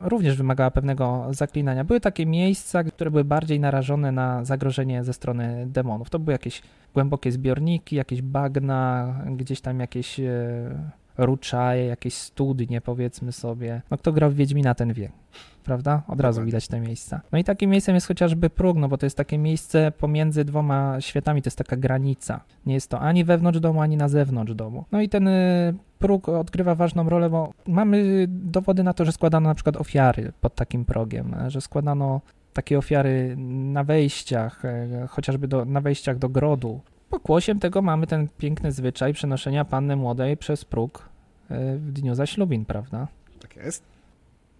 również 0.00 0.36
wymagała 0.36 0.70
pewnego 0.70 1.26
zaklinania. 1.30 1.84
Były 1.84 2.00
takie 2.00 2.26
miejsca, 2.26 2.84
które 2.84 3.10
były 3.10 3.24
bardziej 3.24 3.60
narażone 3.60 4.12
na 4.12 4.44
zagrożenie 4.44 5.04
ze 5.04 5.12
strony 5.12 5.66
demonów. 5.66 6.10
To 6.10 6.18
były 6.18 6.32
jakieś 6.32 6.62
głębokie 6.94 7.32
zbiorniki, 7.32 7.96
jakieś 7.96 8.22
bagna, 8.22 9.14
gdzieś 9.36 9.60
tam 9.60 9.80
jakieś 9.80 10.20
e, 10.20 10.24
ruczaje, 11.18 11.86
jakieś 11.86 12.14
studnie, 12.14 12.80
powiedzmy 12.80 13.32
sobie. 13.32 13.82
No 13.90 13.98
kto 13.98 14.12
grał 14.12 14.30
w 14.30 14.34
Wiedźmina, 14.34 14.74
ten 14.74 14.92
wie. 14.92 15.10
Prawda? 15.64 16.02
Od 16.08 16.20
razu 16.20 16.44
widać 16.44 16.68
te 16.68 16.80
miejsca. 16.80 17.20
No 17.32 17.38
i 17.38 17.44
takim 17.44 17.70
miejscem 17.70 17.94
jest 17.94 18.06
chociażby 18.06 18.50
próg, 18.50 18.76
no 18.76 18.88
bo 18.88 18.98
to 18.98 19.06
jest 19.06 19.16
takie 19.16 19.38
miejsce 19.38 19.92
pomiędzy 19.98 20.44
dwoma 20.44 21.00
światami, 21.00 21.42
to 21.42 21.46
jest 21.46 21.58
taka 21.58 21.76
granica. 21.76 22.40
Nie 22.66 22.74
jest 22.74 22.90
to 22.90 23.00
ani 23.00 23.24
wewnątrz 23.24 23.60
domu, 23.60 23.80
ani 23.80 23.96
na 23.96 24.08
zewnątrz 24.08 24.54
domu. 24.54 24.84
No 24.92 25.00
i 25.00 25.08
ten 25.08 25.28
y, 25.28 25.74
próg 25.98 26.28
odgrywa 26.28 26.74
ważną 26.74 27.08
rolę, 27.08 27.30
bo 27.30 27.52
mamy 27.66 28.26
dowody 28.28 28.82
na 28.82 28.94
to, 28.94 29.04
że 29.04 29.12
składano 29.12 29.48
na 29.48 29.54
przykład 29.54 29.76
ofiary 29.76 30.32
pod 30.40 30.54
takim 30.54 30.84
progiem, 30.84 31.36
że 31.48 31.60
składano 31.60 32.20
takie 32.52 32.78
ofiary 32.78 33.36
na 33.72 33.84
wejściach, 33.84 34.64
e, 34.64 35.06
chociażby 35.08 35.48
do, 35.48 35.64
na 35.64 35.80
wejściach 35.80 36.18
do 36.18 36.28
grodu. 36.28 36.80
Pokłosiem 37.10 37.58
tego 37.58 37.82
mamy 37.82 38.06
ten 38.06 38.28
piękny 38.38 38.72
zwyczaj 38.72 39.12
przenoszenia 39.12 39.64
panny 39.64 39.96
młodej 39.96 40.36
przez 40.36 40.64
próg 40.64 41.08
e, 41.50 41.76
w 41.76 41.92
dniu 41.92 42.14
zaślubin, 42.14 42.64
prawda? 42.64 43.08
Tak 43.40 43.56
jest. 43.56 43.82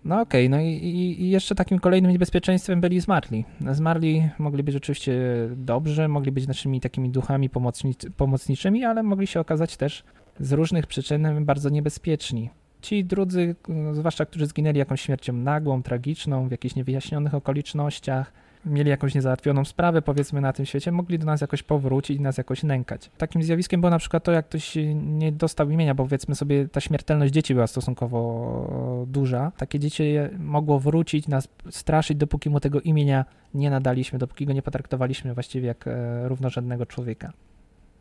No 0.04 0.20
okej, 0.20 0.50
no 0.50 0.60
i, 0.60 0.66
i, 0.66 1.22
i 1.22 1.30
jeszcze 1.30 1.54
takim 1.54 1.78
kolejnym 1.78 2.10
niebezpieczeństwem 2.10 2.80
byli 2.80 3.00
zmarli. 3.00 3.44
Zmarli 3.72 4.28
mogli 4.38 4.62
być 4.62 4.76
oczywiście 4.76 5.14
dobrzy, 5.56 6.08
mogli 6.08 6.32
być 6.32 6.46
naszymi 6.46 6.80
takimi 6.80 7.10
duchami 7.10 7.50
pomocnic- 7.50 8.10
pomocniczymi, 8.10 8.84
ale 8.84 9.02
mogli 9.02 9.26
się 9.26 9.40
okazać 9.40 9.76
też 9.76 10.04
z 10.40 10.52
różnych 10.52 10.86
przyczyn 10.86 11.44
bardzo 11.44 11.68
niebezpieczni. 11.68 12.50
Ci 12.80 13.04
drudzy, 13.04 13.54
no, 13.68 13.94
zwłaszcza 13.94 14.26
którzy 14.26 14.46
zginęli 14.46 14.78
jakąś 14.78 15.00
śmiercią 15.00 15.32
nagłą, 15.32 15.82
tragiczną, 15.82 16.48
w 16.48 16.50
jakichś 16.50 16.74
niewyjaśnionych 16.74 17.34
okolicznościach, 17.34 18.32
mieli 18.68 18.90
jakąś 18.90 19.14
niezałatwioną 19.14 19.64
sprawę, 19.64 20.02
powiedzmy, 20.02 20.40
na 20.40 20.52
tym 20.52 20.66
świecie, 20.66 20.92
mogli 20.92 21.18
do 21.18 21.26
nas 21.26 21.40
jakoś 21.40 21.62
powrócić 21.62 22.18
i 22.18 22.20
nas 22.20 22.38
jakoś 22.38 22.62
nękać. 22.62 23.10
Takim 23.18 23.42
zjawiskiem 23.42 23.80
było 23.80 23.90
na 23.90 23.98
przykład 23.98 24.24
to, 24.24 24.32
jak 24.32 24.48
ktoś 24.48 24.76
nie 24.94 25.32
dostał 25.32 25.70
imienia, 25.70 25.94
bo 25.94 26.04
powiedzmy 26.04 26.34
sobie, 26.34 26.68
ta 26.68 26.80
śmiertelność 26.80 27.34
dzieci 27.34 27.54
była 27.54 27.66
stosunkowo 27.66 29.06
duża. 29.06 29.52
Takie 29.56 29.78
dzieci 29.78 30.14
mogło 30.38 30.80
wrócić, 30.80 31.28
nas 31.28 31.48
straszyć, 31.70 32.18
dopóki 32.18 32.50
mu 32.50 32.60
tego 32.60 32.80
imienia 32.80 33.24
nie 33.54 33.70
nadaliśmy, 33.70 34.18
dopóki 34.18 34.46
go 34.46 34.52
nie 34.52 34.62
potraktowaliśmy 34.62 35.34
właściwie 35.34 35.66
jak 35.66 35.86
e, 35.86 36.28
równorzędnego 36.28 36.86
człowieka. 36.86 37.32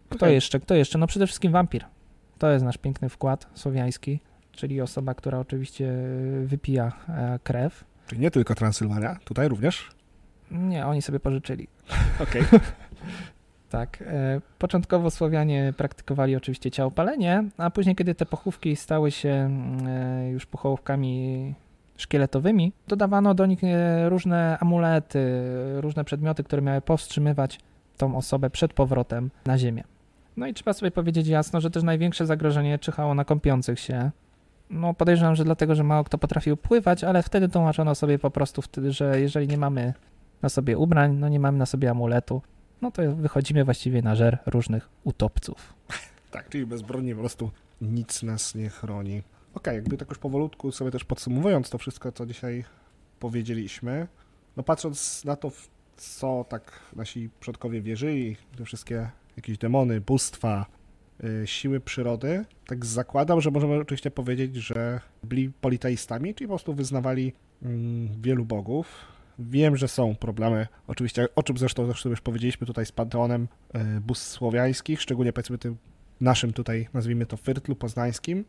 Kto 0.09 0.25
Okej. 0.25 0.35
jeszcze? 0.35 0.59
Kto 0.59 0.75
jeszcze? 0.75 0.97
No 0.97 1.07
przede 1.07 1.27
wszystkim 1.27 1.51
wampir. 1.51 1.85
To 2.37 2.49
jest 2.51 2.65
nasz 2.65 2.77
piękny 2.77 3.09
wkład 3.09 3.47
słowiański, 3.53 4.19
czyli 4.51 4.81
osoba, 4.81 5.13
która 5.13 5.39
oczywiście 5.39 5.93
wypija 6.45 6.91
e, 7.09 7.39
krew. 7.43 7.83
Czyli 8.07 8.21
nie 8.21 8.31
tylko 8.31 8.55
Transylwania, 8.55 9.15
tutaj 9.25 9.47
również. 9.47 9.89
Nie, 10.51 10.85
oni 10.85 11.01
sobie 11.01 11.19
pożyczyli. 11.19 11.67
Okej. 12.19 12.43
Tak. 13.69 14.03
E, 14.07 14.41
początkowo 14.59 15.11
Słowianie 15.11 15.73
praktykowali 15.77 16.35
oczywiście 16.35 16.71
ciałopalenie, 16.71 17.43
a 17.57 17.69
później, 17.69 17.95
kiedy 17.95 18.15
te 18.15 18.25
pochówki 18.25 18.75
stały 18.75 19.11
się 19.11 19.29
mm, 19.29 19.87
e, 19.87 20.29
już 20.29 20.45
pochówkami 20.45 21.53
szkieletowymi, 21.97 22.71
dodawano 22.87 23.33
do 23.33 23.45
nich 23.45 23.63
e, 23.63 24.09
różne 24.09 24.57
amulety, 24.59 25.19
różne 25.81 26.03
przedmioty, 26.03 26.43
które 26.43 26.61
miały 26.61 26.81
powstrzymywać 26.81 27.59
tą 27.97 28.17
osobę 28.17 28.49
przed 28.49 28.73
powrotem 28.73 29.29
na 29.45 29.57
ziemię. 29.57 29.83
No 30.37 30.47
i 30.47 30.53
trzeba 30.53 30.73
sobie 30.73 30.91
powiedzieć 30.91 31.27
jasno, 31.27 31.61
że 31.61 31.71
też 31.71 31.83
największe 31.83 32.25
zagrożenie 32.25 32.79
czyhało 32.79 33.13
na 33.13 33.25
kąpiących 33.25 33.79
się. 33.79 34.11
No 34.69 34.93
podejrzewam, 34.93 35.35
że 35.35 35.43
dlatego, 35.43 35.75
że 35.75 35.83
mało 35.83 36.03
kto 36.03 36.17
potrafił 36.17 36.57
pływać, 36.57 37.03
ale 37.03 37.23
wtedy 37.23 37.49
tłumaczono 37.49 37.95
sobie 37.95 38.19
po 38.19 38.31
prostu 38.31 38.61
wtedy, 38.61 38.91
że 38.91 39.21
jeżeli 39.21 39.47
nie 39.47 39.57
mamy 39.57 39.93
na 40.41 40.49
sobie 40.49 40.77
ubrań, 40.77 41.15
no 41.15 41.29
nie 41.29 41.39
mamy 41.39 41.57
na 41.57 41.65
sobie 41.65 41.89
amuletu, 41.89 42.41
no 42.81 42.91
to 42.91 43.15
wychodzimy 43.15 43.65
właściwie 43.65 44.01
na 44.01 44.15
żer 44.15 44.37
różnych 44.45 44.89
utopców. 45.03 45.73
Tak, 46.31 46.49
czyli 46.49 46.65
bezbronnie 46.65 47.15
po 47.15 47.19
prostu 47.19 47.51
nic 47.81 48.23
nas 48.23 48.55
nie 48.55 48.69
chroni. 48.69 49.19
Okej, 49.19 49.23
okay, 49.53 49.75
jakby 49.75 49.97
tak 49.97 50.09
już 50.09 50.17
powolutku 50.17 50.71
sobie 50.71 50.91
też 50.91 51.03
podsumowując 51.03 51.69
to 51.69 51.77
wszystko, 51.77 52.11
co 52.11 52.25
dzisiaj 52.25 52.63
powiedzieliśmy, 53.19 54.07
no 54.57 54.63
patrząc 54.63 55.25
na 55.25 55.35
to, 55.35 55.51
co 55.97 56.45
tak 56.49 56.79
nasi 56.95 57.29
przodkowie 57.39 57.81
wierzyli, 57.81 58.37
te 58.57 58.65
wszystkie 58.65 59.09
jakieś 59.37 59.57
demony, 59.57 60.01
bóstwa, 60.01 60.65
yy, 61.23 61.47
siły 61.47 61.79
przyrody, 61.79 62.45
tak 62.67 62.85
zakładam, 62.85 63.41
że 63.41 63.51
możemy 63.51 63.75
oczywiście 63.75 64.11
powiedzieć, 64.11 64.55
że 64.55 65.01
byli 65.23 65.49
politeistami, 65.49 66.35
czyli 66.35 66.47
po 66.47 66.51
prostu 66.51 66.73
wyznawali 66.73 67.33
yy, 67.61 67.69
wielu 68.21 68.45
bogów. 68.45 69.16
Wiem, 69.39 69.77
że 69.77 69.87
są 69.87 70.15
problemy, 70.15 70.67
oczywiście, 70.87 71.27
o 71.35 71.43
czym 71.43 71.57
zresztą, 71.57 71.85
zresztą 71.85 72.09
już 72.09 72.21
powiedzieliśmy 72.21 72.67
tutaj 72.67 72.85
z 72.85 72.91
panteonem 72.91 73.47
yy, 73.73 73.81
bóstw 74.01 74.27
słowiańskich, 74.27 75.01
szczególnie 75.01 75.33
powiedzmy 75.33 75.57
tym 75.57 75.77
naszym 76.21 76.53
tutaj, 76.53 76.87
nazwijmy 76.93 77.25
to, 77.25 77.37
Fyrtlu 77.37 77.75
poznańskim. 77.75 78.45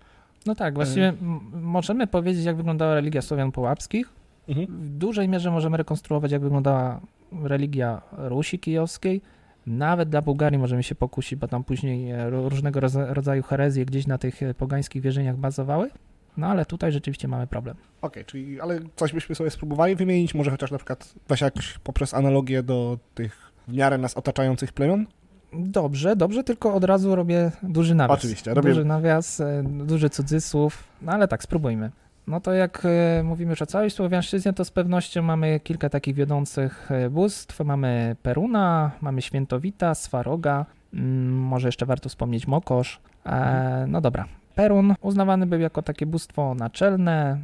No 0.46 0.55
tak, 0.55 0.74
właściwie 0.74 1.12
możemy 1.53 2.07
powiedzieć, 2.07 2.44
jak 2.44 2.57
wyglądała 2.57 2.94
religia 2.94 3.22
Słowian 3.22 3.53
Połapskich. 3.53 4.09
Mhm. 4.48 4.66
W 4.66 4.98
dużej 4.98 5.29
mierze 5.29 5.51
możemy 5.51 5.77
rekonstruować, 5.77 6.33
jak 6.33 6.42
wyglądała 6.42 7.01
religia 7.42 8.03
Rusi 8.12 8.59
Kijowskiej. 8.59 9.22
Nawet 9.66 10.09
dla 10.09 10.22
Bułgarii 10.22 10.59
możemy 10.59 10.83
się 10.83 10.94
pokusić, 10.94 11.38
bo 11.38 11.48
tam 11.48 11.64
później 11.64 12.11
e, 12.11 12.31
różnego 12.31 12.81
rodzaju 12.90 13.42
herezje 13.42 13.85
gdzieś 13.85 14.07
na 14.07 14.18
tych 14.18 14.42
e, 14.42 14.55
pogańskich 14.55 15.03
wierzeniach 15.03 15.37
bazowały. 15.37 15.90
No 16.38 16.46
ale 16.46 16.66
tutaj 16.66 16.92
rzeczywiście 16.92 17.29
mamy 17.29 17.46
problem. 17.46 17.77
Okej, 17.77 18.22
okay, 18.22 18.24
czyli 18.24 18.61
ale 18.61 18.81
coś 18.96 19.12
byśmy 19.12 19.35
sobie 19.35 19.51
spróbowali 19.51 19.96
wymienić, 19.96 20.35
może 20.35 20.51
chociaż 20.51 20.70
na 20.70 20.79
przykład 20.79 21.14
właśnie 21.29 21.44
jakoś 21.44 21.79
poprzez 21.79 22.14
analogię 22.14 22.62
do 22.62 22.98
tych 23.14 23.53
w 23.68 23.72
miarę 23.72 23.98
nas 23.98 24.16
otaczających 24.16 24.72
plemion? 24.72 25.07
Dobrze, 25.53 26.16
dobrze, 26.16 26.44
tylko 26.44 26.74
od 26.74 26.85
razu 26.85 27.14
robię 27.16 27.51
duży 27.62 27.94
nawias. 27.94 28.18
Oczywiście, 28.18 28.55
robię... 28.55 28.68
Duży 28.68 28.85
nawias, 28.85 29.40
e, 29.40 29.62
duży 29.62 30.11
cudzysłów, 30.11 30.85
no 31.03 31.12
ale 31.12 31.29
tak, 31.29 31.42
spróbujmy. 31.42 31.90
No 32.27 32.40
to 32.40 32.53
jak 32.53 32.83
e, 32.85 33.22
mówimy 33.22 33.51
już 33.51 33.62
o 33.62 33.66
całej 33.66 33.90
Słowiańszczyźnie, 33.90 34.53
to 34.53 34.64
z 34.64 34.70
pewnością 34.70 35.22
mamy 35.22 35.61
kilka 35.61 35.88
takich 35.88 36.14
wiodących 36.14 36.92
e, 36.92 37.11
bóstw. 37.11 37.61
Mamy 37.61 38.16
Peruna, 38.22 38.90
mamy 39.01 39.22
Świętowita, 39.22 39.94
Swaroga, 39.94 40.66
mm, 40.94 41.33
może 41.35 41.68
jeszcze 41.68 41.87
warto 41.87 42.09
wspomnieć 42.09 42.46
Mokosz. 42.46 43.01
Mhm. 43.24 43.90
No 43.90 44.01
dobra, 44.01 44.24
Perun 44.59 44.94
uznawany 45.01 45.47
był 45.47 45.61
jako 45.61 45.83
takie 45.83 46.07
bóstwo 46.07 46.55
naczelne. 46.55 47.38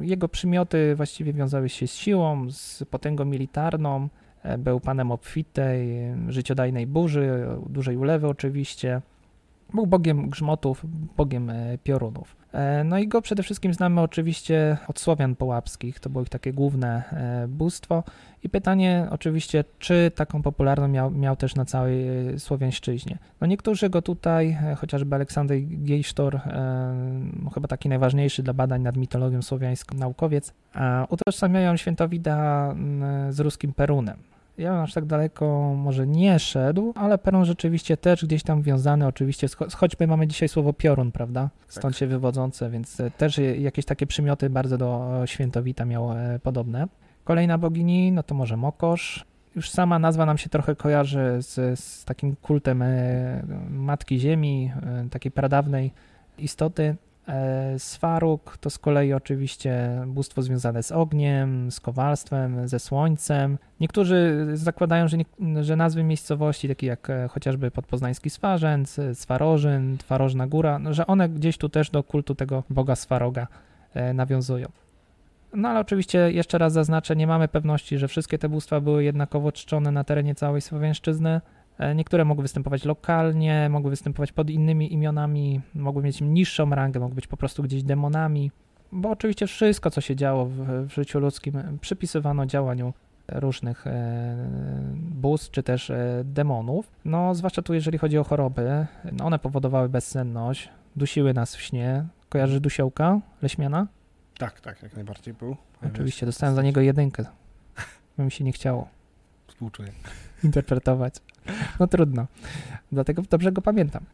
Jego 0.00 0.28
przymioty 0.28 0.94
właściwie 0.96 1.32
wiązały 1.32 1.68
się 1.68 1.86
z 1.86 1.94
siłą, 1.94 2.50
z 2.50 2.84
potęgą 2.90 3.24
militarną. 3.24 4.08
E, 4.42 4.58
był 4.58 4.80
panem 4.80 5.12
obfitej, 5.12 5.88
życiodajnej 6.28 6.86
burzy, 6.86 7.46
dużej 7.68 7.96
ulewy 7.96 8.28
oczywiście. 8.28 9.02
Był 9.74 9.86
bogiem 9.86 10.30
grzmotów, 10.30 10.84
bogiem 11.16 11.50
e, 11.50 11.78
piorunów. 11.78 12.36
E, 12.52 12.84
no 12.84 12.98
i 12.98 13.08
go 13.08 13.22
przede 13.22 13.42
wszystkim 13.42 13.74
znamy 13.74 14.00
oczywiście 14.00 14.76
od 14.88 15.00
Słowian 15.00 15.36
połapskich, 15.36 16.00
to 16.00 16.10
było 16.10 16.22
ich 16.22 16.28
takie 16.28 16.52
główne 16.52 17.02
bóstwo. 17.48 18.02
I 18.42 18.48
pytanie 18.48 19.06
oczywiście, 19.10 19.64
czy 19.78 20.12
taką 20.14 20.42
popularną 20.42 20.88
miał, 20.88 21.10
miał 21.10 21.36
też 21.36 21.54
na 21.54 21.64
całej 21.64 22.04
Słowiańszczyźnie. 22.38 23.18
No 23.40 23.46
niektórzy 23.46 23.90
go 23.90 24.02
tutaj, 24.02 24.56
chociażby 24.76 25.14
Aleksander 25.14 25.58
Gejsztor, 25.60 26.40
chyba 27.54 27.68
taki 27.68 27.88
najważniejszy 27.88 28.42
dla 28.42 28.52
badań 28.52 28.82
nad 28.82 28.96
mitologią 28.96 29.42
słowiańską 29.42 29.96
naukowiec, 29.96 30.52
utożsamiają 31.08 31.76
świętowida 31.76 32.74
z 33.30 33.40
ruskim 33.40 33.72
Perunem. 33.72 34.33
Ja 34.58 34.72
bym 34.72 34.80
aż 34.80 34.92
tak 34.92 35.04
daleko 35.04 35.74
może 35.76 36.06
nie 36.06 36.38
szedł, 36.38 36.92
ale 36.96 37.18
Perun 37.18 37.44
rzeczywiście 37.44 37.96
też 37.96 38.24
gdzieś 38.24 38.42
tam 38.42 38.62
wiązany, 38.62 39.06
oczywiście, 39.06 39.46
choćby 39.76 40.06
mamy 40.06 40.26
dzisiaj 40.26 40.48
słowo 40.48 40.72
piorun, 40.72 41.12
prawda? 41.12 41.50
Stąd 41.68 41.94
tak. 41.94 41.98
się 41.98 42.06
wywodzące, 42.06 42.70
więc 42.70 43.00
e, 43.00 43.10
też 43.10 43.40
jakieś 43.58 43.84
takie 43.84 44.06
przymioty 44.06 44.50
bardzo 44.50 44.78
do 44.78 45.22
świętowita 45.26 45.84
miał 45.84 46.12
e, 46.12 46.38
podobne. 46.42 46.86
Kolejna 47.24 47.58
bogini, 47.58 48.12
no 48.12 48.22
to 48.22 48.34
może 48.34 48.56
Mokosz. 48.56 49.24
Już 49.56 49.70
sama 49.70 49.98
nazwa 49.98 50.26
nam 50.26 50.38
się 50.38 50.50
trochę 50.50 50.76
kojarzy 50.76 51.36
z, 51.40 51.80
z 51.80 52.04
takim 52.04 52.36
kultem 52.36 52.82
e, 52.82 53.42
Matki 53.70 54.18
Ziemi, 54.20 54.72
takiej 55.10 55.32
pradawnej 55.32 55.92
istoty. 56.38 56.96
E, 57.28 57.78
Swaruk 57.78 58.56
to 58.60 58.70
z 58.70 58.78
kolei 58.78 59.12
oczywiście 59.12 60.02
bóstwo 60.06 60.42
związane 60.42 60.82
z 60.82 60.92
ogniem, 60.92 61.70
z 61.70 61.80
kowalstwem, 61.80 62.68
ze 62.68 62.78
słońcem. 62.78 63.58
Niektórzy 63.80 64.46
zakładają, 64.52 65.08
że, 65.08 65.16
nie, 65.16 65.24
że 65.64 65.76
nazwy 65.76 66.04
miejscowości, 66.04 66.68
takie 66.68 66.86
jak 66.86 67.10
e, 67.10 67.28
chociażby 67.28 67.70
podpoznański 67.70 68.30
Swarzędz, 68.30 69.00
Swarożyn, 69.14 69.98
Twarożna 69.98 70.46
Góra, 70.46 70.78
no, 70.78 70.94
że 70.94 71.06
one 71.06 71.28
gdzieś 71.28 71.58
tu 71.58 71.68
też 71.68 71.90
do 71.90 72.02
kultu 72.02 72.34
tego 72.34 72.62
boga 72.70 72.96
Swaroga 72.96 73.46
e, 73.94 74.14
nawiązują. 74.14 74.68
No 75.54 75.68
ale 75.68 75.80
oczywiście 75.80 76.32
jeszcze 76.32 76.58
raz 76.58 76.72
zaznaczę, 76.72 77.16
nie 77.16 77.26
mamy 77.26 77.48
pewności, 77.48 77.98
że 77.98 78.08
wszystkie 78.08 78.38
te 78.38 78.48
bóstwa 78.48 78.80
były 78.80 79.04
jednakowo 79.04 79.52
czczone 79.52 79.90
na 79.90 80.04
terenie 80.04 80.34
całej 80.34 80.60
Słowiańszczyzny. 80.60 81.40
E, 81.78 81.94
niektóre 81.94 82.24
mogły 82.24 82.42
występować 82.42 82.84
lokalnie, 82.84 83.68
mogły 83.68 83.90
występować 83.90 84.32
pod 84.32 84.50
innymi 84.50 84.92
imionami, 84.92 85.60
mogły 85.74 86.02
mieć 86.02 86.20
niższą 86.20 86.70
rangę, 86.70 87.00
mogły 87.00 87.14
być 87.14 87.26
po 87.26 87.36
prostu 87.36 87.62
gdzieś 87.62 87.82
demonami, 87.82 88.50
bo 88.92 89.10
oczywiście 89.10 89.46
wszystko, 89.46 89.90
co 89.90 90.00
się 90.00 90.16
działo 90.16 90.46
w, 90.46 90.86
w 90.88 90.94
życiu 90.94 91.20
ludzkim, 91.20 91.78
przypisywano 91.80 92.46
działaniu 92.46 92.92
różnych 93.28 93.86
e, 93.86 94.36
bóstw 94.96 95.50
czy 95.50 95.62
też 95.62 95.90
e, 95.90 96.22
demonów. 96.24 96.90
No, 97.04 97.34
zwłaszcza 97.34 97.62
tu, 97.62 97.74
jeżeli 97.74 97.98
chodzi 97.98 98.18
o 98.18 98.24
choroby, 98.24 98.86
no 99.12 99.24
one 99.24 99.38
powodowały 99.38 99.88
bezsenność, 99.88 100.68
dusiły 100.96 101.34
nas 101.34 101.56
w 101.56 101.62
śnie. 101.62 102.04
Kojarzy 102.28 102.60
dusiołka 102.60 103.20
leśmiana? 103.42 103.86
Tak, 104.38 104.60
tak, 104.60 104.82
jak 104.82 104.94
najbardziej 104.94 105.34
był. 105.34 105.56
Oczywiście, 105.86 106.26
dostałem 106.26 106.54
za 106.54 106.62
niego 106.62 106.80
jedynkę, 106.80 107.24
bo 108.18 108.24
mi 108.24 108.30
się 108.30 108.44
nie 108.44 108.52
chciało. 108.52 108.88
Współczuję. 109.54 109.92
Interpretować. 110.44 111.14
No 111.80 111.86
trudno. 111.86 112.26
Dlatego 112.92 113.22
dobrze 113.30 113.52
go 113.52 113.62
pamiętam. 113.62 114.04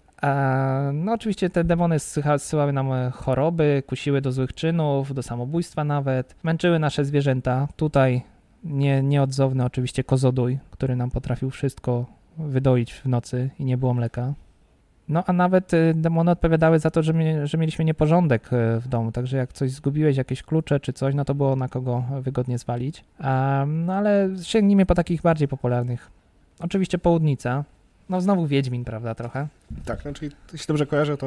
No 0.93 1.13
oczywiście 1.13 1.51
te 1.51 1.65
demony 1.65 1.97
zsyłały 2.39 2.73
nam 2.73 3.11
choroby, 3.13 3.83
kusiły 3.87 4.21
do 4.21 4.33
złych 4.33 4.55
czynów, 4.55 5.15
do 5.15 5.23
samobójstwa 5.23 5.85
nawet, 5.85 6.37
męczyły 6.43 6.79
nasze 6.79 7.05
zwierzęta. 7.05 7.69
Tutaj 7.77 8.23
nie, 8.65 9.03
nieodzowny 9.03 9.65
oczywiście 9.65 10.05
kozodój, 10.05 10.59
który 10.71 10.97
nam 10.97 11.11
potrafił 11.11 11.51
wszystko 11.51 12.07
wydoić 12.39 12.93
w 12.93 13.07
nocy 13.07 13.51
i 13.59 13.65
nie 13.65 13.79
było 13.79 13.95
mleka. 13.95 14.35
No 15.11 15.25
a 15.27 15.33
nawet 15.33 15.75
y, 15.75 15.95
demony 15.97 16.31
odpowiadały 16.31 16.79
za 16.79 16.91
to, 16.91 17.03
że, 17.03 17.15
mi, 17.15 17.25
że 17.45 17.59
mieliśmy 17.59 17.85
nieporządek 17.85 18.53
y, 18.53 18.81
w 18.81 18.89
domu, 18.89 19.13
także 19.13 19.37
jak 19.37 19.53
coś 19.53 19.71
zgubiłeś, 19.71 20.17
jakieś 20.17 20.43
klucze 20.43 20.81
czy 20.81 20.93
coś, 20.93 21.15
no 21.15 21.25
to 21.25 21.35
było 21.35 21.57
na 21.57 21.69
kogo 21.69 22.05
wygodnie 22.21 22.59
zwalić. 22.59 23.05
No 23.67 23.95
ale 23.95 24.29
sięgnijmy 24.43 24.87
po 24.87 24.95
takich 24.95 25.23
bardziej 25.23 25.49
popularnych 25.49 26.11
Oczywiście 26.61 26.99
Południca. 26.99 27.65
No 28.09 28.21
znowu 28.21 28.47
Wiedźmin, 28.47 28.85
prawda, 28.85 29.15
trochę? 29.15 29.49
Tak, 29.85 30.05
no 30.05 30.13
czyli 30.13 30.33
jeśli 30.53 30.67
dobrze 30.69 30.87
kojarzę, 30.87 31.17
to 31.17 31.27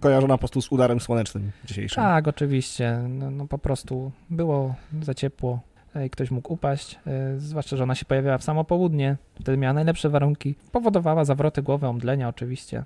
kojarzona 0.00 0.34
po 0.34 0.38
prostu 0.38 0.62
z 0.62 0.72
udarem 0.72 1.00
słonecznym 1.00 1.50
dzisiejszym. 1.64 2.02
Tak, 2.02 2.28
oczywiście. 2.28 2.98
No, 3.08 3.30
no 3.30 3.46
po 3.46 3.58
prostu 3.58 4.12
było 4.30 4.74
za 5.02 5.14
ciepło 5.14 5.60
i 6.06 6.10
ktoś 6.10 6.30
mógł 6.30 6.52
upaść, 6.52 6.98
e, 7.06 7.38
zwłaszcza, 7.38 7.76
że 7.76 7.82
ona 7.82 7.94
się 7.94 8.04
pojawiała 8.04 8.38
w 8.38 8.44
samo 8.44 8.64
południe, 8.64 9.16
wtedy 9.40 9.58
miała 9.58 9.74
najlepsze 9.74 10.08
warunki, 10.08 10.54
powodowała 10.72 11.24
zawroty 11.24 11.62
głowy, 11.62 11.86
omdlenia 11.86 12.28
oczywiście. 12.28 12.84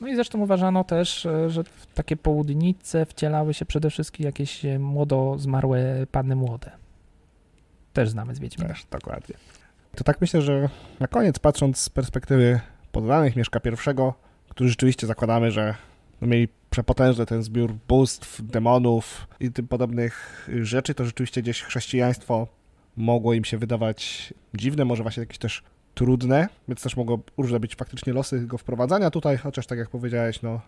No 0.00 0.08
i 0.08 0.14
zresztą 0.14 0.40
uważano 0.40 0.84
też, 0.84 1.26
e, 1.26 1.50
że 1.50 1.64
w 1.64 1.86
takie 1.94 2.16
południce 2.16 3.06
wcielały 3.06 3.54
się 3.54 3.64
przede 3.64 3.90
wszystkim 3.90 4.26
jakieś 4.26 4.64
e, 4.64 4.78
młodo 4.78 5.38
zmarłe 5.38 6.06
panny 6.10 6.36
młode. 6.36 6.70
Też 7.92 8.08
znamy 8.08 8.34
z 8.34 8.38
Wiedźmina. 8.38 8.68
Też, 8.68 8.86
dokładnie. 8.90 9.34
To 9.94 10.04
tak 10.04 10.20
myślę, 10.20 10.42
że 10.42 10.68
na 11.00 11.06
koniec, 11.06 11.38
patrząc 11.38 11.78
z 11.78 11.88
perspektywy 11.88 12.60
poddanych 12.92 13.36
Mieszka 13.36 13.60
pierwszego, 13.60 14.14
którzy 14.48 14.70
rzeczywiście 14.70 15.06
zakładamy, 15.06 15.50
że 15.50 15.74
mieli 16.22 16.48
przepotężny 16.70 17.26
ten 17.26 17.42
zbiór 17.42 17.74
bóstw, 17.88 18.42
demonów 18.42 19.26
i 19.40 19.52
tym 19.52 19.68
podobnych 19.68 20.46
rzeczy, 20.62 20.94
to 20.94 21.04
rzeczywiście 21.04 21.42
gdzieś 21.42 21.62
chrześcijaństwo 21.62 22.46
mogło 22.96 23.34
im 23.34 23.44
się 23.44 23.58
wydawać 23.58 24.34
dziwne, 24.54 24.84
może 24.84 25.02
właśnie 25.02 25.20
jakieś 25.20 25.38
też 25.38 25.62
trudne, 25.94 26.48
więc 26.68 26.82
też 26.82 26.96
mogło 26.96 27.18
różne 27.38 27.60
być 27.60 27.76
faktycznie 27.76 28.12
losy 28.12 28.36
jego 28.36 28.58
wprowadzania 28.58 29.10
tutaj, 29.10 29.36
chociaż 29.36 29.66
tak 29.66 29.78
jak 29.78 29.88
powiedziałeś, 29.90 30.42
no 30.42 30.60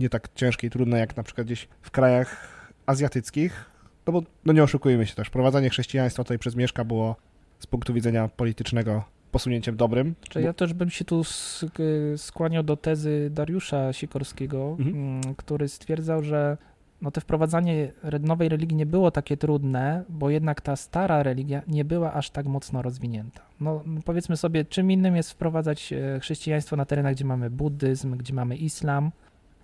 nie 0.00 0.08
tak 0.08 0.28
ciężkie 0.34 0.66
i 0.66 0.70
trudne 0.70 0.98
jak 0.98 1.16
na 1.16 1.22
przykład 1.22 1.46
gdzieś 1.46 1.68
w 1.82 1.90
krajach 1.90 2.48
azjatyckich. 2.86 3.64
No 4.06 4.12
bo 4.12 4.22
no 4.44 4.52
nie 4.52 4.62
oszukujmy 4.62 5.06
się 5.06 5.14
też, 5.14 5.30
prowadzenie 5.30 5.70
chrześcijaństwa 5.70 6.24
tutaj 6.24 6.38
przez 6.38 6.56
Mieszka 6.56 6.84
było 6.84 7.16
z 7.58 7.66
punktu 7.66 7.94
widzenia 7.94 8.28
politycznego 8.28 9.04
posunięciem 9.30 9.76
dobrym. 9.76 10.14
Czy 10.28 10.42
ja 10.42 10.52
też 10.52 10.72
bym 10.74 10.90
się 10.90 11.04
tu 11.04 11.20
sk- 11.20 11.82
skłaniał 12.16 12.62
do 12.62 12.76
tezy 12.76 13.28
Dariusza 13.30 13.92
Sikorskiego, 13.92 14.76
Mhm. 14.78 14.96
mm, 14.96 15.34
który 15.34 15.68
stwierdzał, 15.68 16.22
że 16.22 16.56
no 17.02 17.10
to 17.10 17.20
wprowadzanie 17.20 17.92
nowej 18.20 18.48
religii 18.48 18.76
nie 18.76 18.86
było 18.86 19.10
takie 19.10 19.36
trudne, 19.36 20.04
bo 20.08 20.30
jednak 20.30 20.60
ta 20.60 20.76
stara 20.76 21.22
religia 21.22 21.62
nie 21.68 21.84
była 21.84 22.12
aż 22.12 22.30
tak 22.30 22.46
mocno 22.46 22.82
rozwinięta. 22.82 23.40
No 23.60 23.84
powiedzmy 24.04 24.36
sobie, 24.36 24.64
czym 24.64 24.90
innym 24.90 25.16
jest 25.16 25.30
wprowadzać 25.30 25.92
e, 25.92 26.20
chrześcijaństwo 26.20 26.76
na 26.76 26.84
terenach, 26.84 27.14
gdzie 27.14 27.24
mamy 27.24 27.50
buddyzm, 27.50 28.16
gdzie 28.16 28.34
mamy 28.34 28.56
islam. 28.56 29.10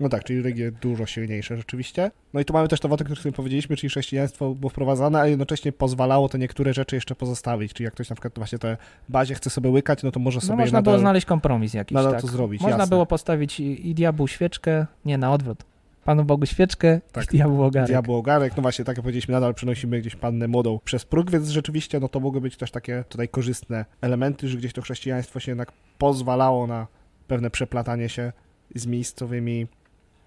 No 0.01 0.09
tak, 0.09 0.25
czyli 0.25 0.43
religie 0.43 0.73
dużo 0.73 1.07
silniejsze 1.07 1.57
rzeczywiście. 1.57 2.11
No 2.35 2.41
i 2.41 2.45
tu 2.45 2.53
mamy 2.53 2.69
też 2.69 2.81
to 2.81 2.89
wątek, 2.89 3.11
o 3.11 3.15
którym 3.15 3.33
powiedzieliśmy, 3.33 3.77
czyli 3.77 3.91
chrześcijaństwo 3.91 4.55
było 4.55 4.71
wprowadzane, 4.71 5.21
a 5.21 5.27
jednocześnie 5.27 5.73
pozwalało 5.73 6.29
te 6.29 6.39
niektóre 6.39 6.75
rzeczy 6.75 6.95
jeszcze 6.97 7.15
pozostawić. 7.15 7.73
Czyli 7.73 7.85
jak 7.85 7.95
ktoś 7.95 8.11
na 8.11 8.17
przykład 8.17 8.33
właśnie 8.37 8.59
te 8.59 8.77
bazie 9.09 9.35
chce 9.35 9.51
sobie 9.51 9.71
łykać, 9.71 10.03
no 10.03 10.11
to 10.11 10.21
może 10.21 10.41
sobie 10.41 10.53
No 10.53 10.57
można 10.57 10.79
nadal... 10.79 10.93
było 10.95 11.01
znaleźć 11.01 11.27
kompromis 11.27 11.75
jakiś, 11.75 11.95
nadal 11.95 12.13
tak. 12.13 12.21
to 12.21 12.27
zrobić, 12.27 12.61
Można 12.61 12.79
jasne. 12.79 12.91
było 12.91 13.07
postawić 13.07 13.61
i, 13.61 13.89
i 13.89 13.95
diabłu 13.95 14.29
świeczkę, 14.29 14.87
nie, 15.05 15.19
na 15.19 15.33
odwrót. 15.33 15.65
Panu 16.09 16.25
Bogu 16.25 16.47
świeczkę 16.47 17.01
Tak. 17.13 17.27
diabłu 17.27 17.63
ogarek. 17.63 17.89
Diabło 17.89 18.19
ogarek, 18.19 18.57
no 18.57 18.63
właśnie, 18.63 18.85
tak 18.85 18.97
jak 18.97 19.03
powiedzieliśmy, 19.03 19.33
nadal 19.33 19.55
przenosimy 19.55 20.01
gdzieś 20.01 20.17
pannę 20.17 20.49
młodą 20.49 20.79
przez 20.85 21.05
próg, 21.05 21.31
więc 21.31 21.49
rzeczywiście 21.49 22.01
no 22.01 22.09
to 22.09 22.21
mogły 22.21 22.41
być 22.41 22.57
też 22.57 22.71
takie 22.71 23.05
tutaj 23.09 23.29
korzystne 23.29 23.85
elementy, 24.01 24.49
że 24.49 24.57
gdzieś 24.59 24.73
to 24.73 24.83
chrześcijaństwo 24.83 25.41
się 25.41 25.51
jednak 25.51 25.73
pozwalało 25.99 26.67
na 26.67 26.87
pewne 27.27 27.51
przeplatanie 27.51 28.09
się 28.09 28.33
z 28.75 28.87
miejscowymi 28.87 29.67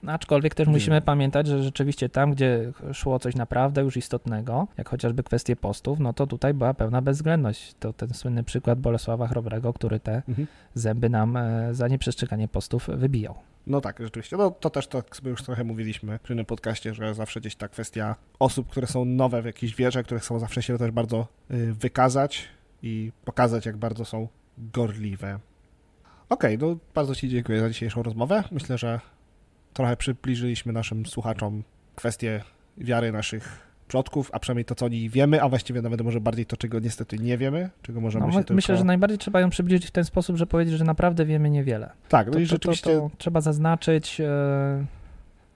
No, 0.03 0.11
Aczkolwiek 0.11 0.55
też 0.55 0.67
musimy 0.67 1.01
pamiętać, 1.01 1.47
że 1.47 1.63
rzeczywiście 1.63 2.09
tam, 2.09 2.31
gdzie 2.31 2.71
szło 2.93 3.19
coś 3.19 3.35
naprawdę 3.35 3.81
już 3.81 3.97
istotnego, 3.97 4.67
jak 4.77 4.89
chociażby 4.89 5.23
kwestie 5.23 5.55
postów, 5.55 5.99
no 5.99 6.13
to 6.13 6.27
tutaj 6.27 6.53
była 6.53 6.73
pełna 6.73 7.01
bezwzględność. 7.01 7.75
To 7.79 7.93
ten 7.93 8.13
słynny 8.13 8.43
przykład 8.43 8.79
Bolesława 8.79 9.27
Chrobrego, 9.27 9.73
który 9.73 9.99
te 9.99 10.21
Mhm. 10.29 10.47
zęby 10.73 11.09
nam 11.09 11.37
e, 11.37 11.73
za 11.73 11.87
nieprzestrzeganie 11.87 12.47
postów 12.47 12.89
wybijał. 12.93 13.35
No 13.67 13.81
tak, 13.81 13.99
rzeczywiście. 13.99 14.37
No 14.37 14.51
to 14.51 14.69
też 14.69 14.87
tak 14.87 15.15
sobie 15.15 15.31
już 15.31 15.43
trochę 15.43 15.63
mówiliśmy 15.63 16.19
przy 16.23 16.35
tym 16.35 16.45
podcaście, 16.45 16.93
że 16.93 17.13
zawsze 17.13 17.39
gdzieś 17.39 17.55
ta 17.55 17.67
kwestia 17.67 18.15
osób, 18.39 18.69
które 18.69 18.87
są 18.87 19.05
nowe 19.05 19.41
w 19.41 19.45
jakiejś 19.45 19.75
wierze, 19.75 20.03
które 20.03 20.19
chcą 20.19 20.39
zawsze 20.39 20.63
się 20.63 20.77
też 20.77 20.91
bardzo 20.91 21.27
y, 21.51 21.73
wykazać 21.73 22.47
i 22.83 23.11
pokazać, 23.25 23.65
jak 23.65 23.77
bardzo 23.77 24.05
są 24.05 24.27
gorliwe. 24.57 25.39
Okej, 26.29 26.57
no 26.57 26.77
bardzo 26.95 27.15
Ci 27.15 27.29
dziękuję 27.29 27.59
za 27.59 27.69
dzisiejszą 27.69 28.03
rozmowę. 28.03 28.43
Myślę, 28.51 28.77
że 28.77 28.99
trochę 29.73 29.97
przybliżyliśmy 29.97 30.73
naszym 30.73 31.05
słuchaczom 31.05 31.63
kwestię 31.95 32.43
wiary 32.77 33.11
naszych 33.11 33.70
przodków, 33.91 34.29
a 34.33 34.39
przynajmniej 34.39 34.65
to, 34.65 34.75
co 34.75 34.85
o 34.85 34.89
wiemy, 35.09 35.41
a 35.41 35.49
właściwie 35.49 35.81
nawet 35.81 36.01
może 36.01 36.21
bardziej 36.21 36.45
to, 36.45 36.57
czego 36.57 36.79
niestety 36.79 37.17
nie 37.17 37.37
wiemy, 37.37 37.69
czego 37.81 38.01
możemy 38.01 38.25
No, 38.25 38.31
się 38.31 38.37
my, 38.37 38.43
tylko... 38.43 38.55
Myślę, 38.55 38.77
że 38.77 38.83
najbardziej 38.83 39.17
trzeba 39.17 39.39
ją 39.39 39.49
przybliżyć 39.49 39.85
w 39.85 39.91
ten 39.91 40.03
sposób, 40.03 40.37
że 40.37 40.47
powiedzieć, 40.47 40.77
że 40.77 40.83
naprawdę 40.83 41.25
wiemy 41.25 41.49
niewiele. 41.49 41.89
Tak, 42.09 42.27
no 42.27 42.33
To, 42.33 42.39
i 42.39 42.43
to, 42.43 42.49
to, 42.49 42.55
rzeczywiście 42.55 42.89
to 42.89 43.11
trzeba 43.17 43.41
zaznaczyć. 43.41 44.21
E, 44.21 44.85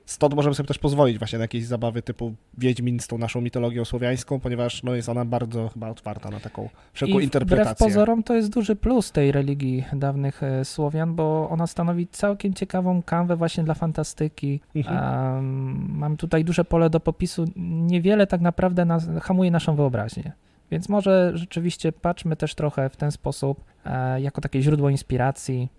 Stąd 0.05 0.33
możemy 0.33 0.55
sobie 0.55 0.67
też 0.67 0.77
pozwolić 0.77 1.17
właśnie 1.17 1.39
na 1.39 1.43
jakieś 1.43 1.65
zabawy 1.65 2.01
typu 2.01 2.33
Wiedźmin 2.57 2.99
z 2.99 3.07
tą 3.07 3.17
naszą 3.17 3.41
mitologią 3.41 3.85
słowiańską, 3.85 4.39
ponieważ 4.39 4.83
no, 4.83 4.95
jest 4.95 5.09
ona 5.09 5.25
bardzo 5.25 5.69
chyba 5.69 5.89
otwarta 5.89 6.29
na 6.29 6.39
taką 6.39 6.69
wszelką 6.93 7.11
I 7.11 7.13
wbrew 7.13 7.23
interpretację. 7.23 7.87
pozorom 7.87 8.23
to 8.23 8.35
jest 8.35 8.49
duży 8.49 8.75
plus 8.75 9.11
tej 9.11 9.31
religii 9.31 9.85
dawnych 9.93 10.43
e, 10.43 10.65
Słowian, 10.65 11.15
bo 11.15 11.49
ona 11.49 11.67
stanowi 11.67 12.07
całkiem 12.07 12.53
ciekawą 12.53 13.03
kanwę 13.03 13.35
właśnie 13.35 13.63
dla 13.63 13.73
fantastyki. 13.73 14.59
Mhm. 14.75 15.35
Um, 15.35 15.97
mam 15.97 16.17
tutaj 16.17 16.45
duże 16.45 16.65
pole 16.65 16.89
do 16.89 16.99
popisu. 16.99 17.45
Niewiele 17.55 18.27
tak 18.27 18.41
naprawdę 18.41 18.85
nas, 18.85 19.07
hamuje 19.21 19.51
naszą 19.51 19.75
wyobraźnię. 19.75 20.31
Więc 20.71 20.89
może 20.89 21.31
rzeczywiście 21.33 21.91
patrzmy 21.91 22.35
też 22.35 22.55
trochę 22.55 22.89
w 22.89 22.95
ten 22.97 23.11
sposób, 23.11 23.63
e, 23.85 24.21
jako 24.21 24.41
takie 24.41 24.61
źródło 24.61 24.89
inspiracji. 24.89 25.69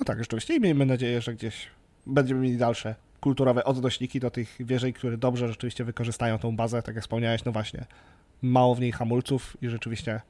No 0.00 0.04
tak, 0.04 0.18
rzeczywiście 0.18 0.56
i 0.56 0.60
miejmy 0.60 0.86
nadzieję, 0.86 1.20
że 1.20 1.34
gdzieś 1.34 1.66
będziemy 2.06 2.40
mieli 2.40 2.56
dalsze 2.56 2.94
kulturowe 3.20 3.64
odnośniki 3.64 4.20
do 4.20 4.30
tych 4.30 4.56
wierzeń, 4.60 4.92
które 4.92 5.16
dobrze 5.16 5.48
rzeczywiście 5.48 5.84
wykorzystają 5.84 6.38
tą 6.38 6.56
bazę, 6.56 6.82
tak 6.82 6.94
jak 6.94 7.04
wspomniałeś, 7.04 7.44
no 7.44 7.52
właśnie, 7.52 7.84
mało 8.42 8.74
w 8.74 8.80
niej 8.80 8.92
hamulców 8.92 9.56
i 9.62 9.68
rzeczywiście 9.68 10.20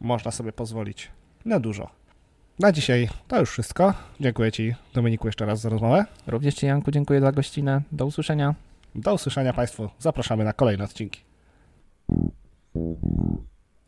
można 0.00 0.30
sobie 0.30 0.52
pozwolić 0.52 1.10
na 1.44 1.60
dużo. 1.60 1.90
Na 2.58 2.72
dzisiaj 2.72 3.08
to 3.28 3.40
już 3.40 3.50
wszystko. 3.50 3.94
Dziękuję 4.20 4.52
Ci, 4.52 4.74
Dominiku, 4.94 5.28
jeszcze 5.28 5.46
raz 5.46 5.60
za 5.60 5.68
rozmowę. 5.68 6.04
Również 6.26 6.54
Ci, 6.54 6.66
Janku, 6.66 6.90
dziękuję 6.90 7.20
za 7.20 7.32
gościnę. 7.32 7.82
Do 7.92 8.06
usłyszenia. 8.06 8.54
Do 8.94 9.14
usłyszenia 9.14 9.52
Państwu. 9.52 9.88
Zapraszamy 9.98 10.44
na 10.44 10.52
kolejne 10.52 10.84
odcinki. 10.84 11.20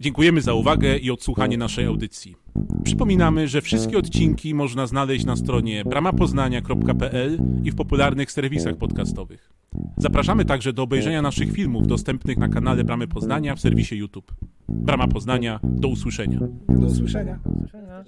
Dziękujemy 0.01 0.41
za 0.41 0.55
uwagę 0.55 0.97
i 0.97 1.11
odsłuchanie 1.11 1.59
naszej 1.59 1.87
audycji. 1.87 2.37
Przypominamy, 2.85 3.49
że 3.49 3.61
wszystkie 3.61 3.99
odcinki 3.99 4.55
można 4.55 4.87
znaleźć 4.87 5.25
na 5.25 5.37
stronie 5.37 5.85
bramapoznania.pl 5.85 7.39
i 7.65 7.71
w 7.71 7.75
popularnych 7.75 8.33
serwisach 8.33 8.77
podcastowych. 8.77 9.51
Zapraszamy 9.97 10.45
także 10.45 10.73
do 10.73 10.83
obejrzenia 10.83 11.23
naszych 11.23 11.53
filmów 11.53 11.87
dostępnych 11.87 12.39
na 12.39 12.49
kanale 12.49 12.85
Bramy 12.85 13.09
Poznania 13.09 13.55
w 13.55 13.61
serwisie 13.61 13.97
YouTube. 13.97 14.35
Brama 14.69 15.09
Poznania, 15.09 15.61
do 15.63 15.89
usłyszenia. 15.89 16.39
Do 16.69 16.87
usłyszenia. 16.87 17.39
Do 17.45 17.51
usłyszenia. 17.51 18.01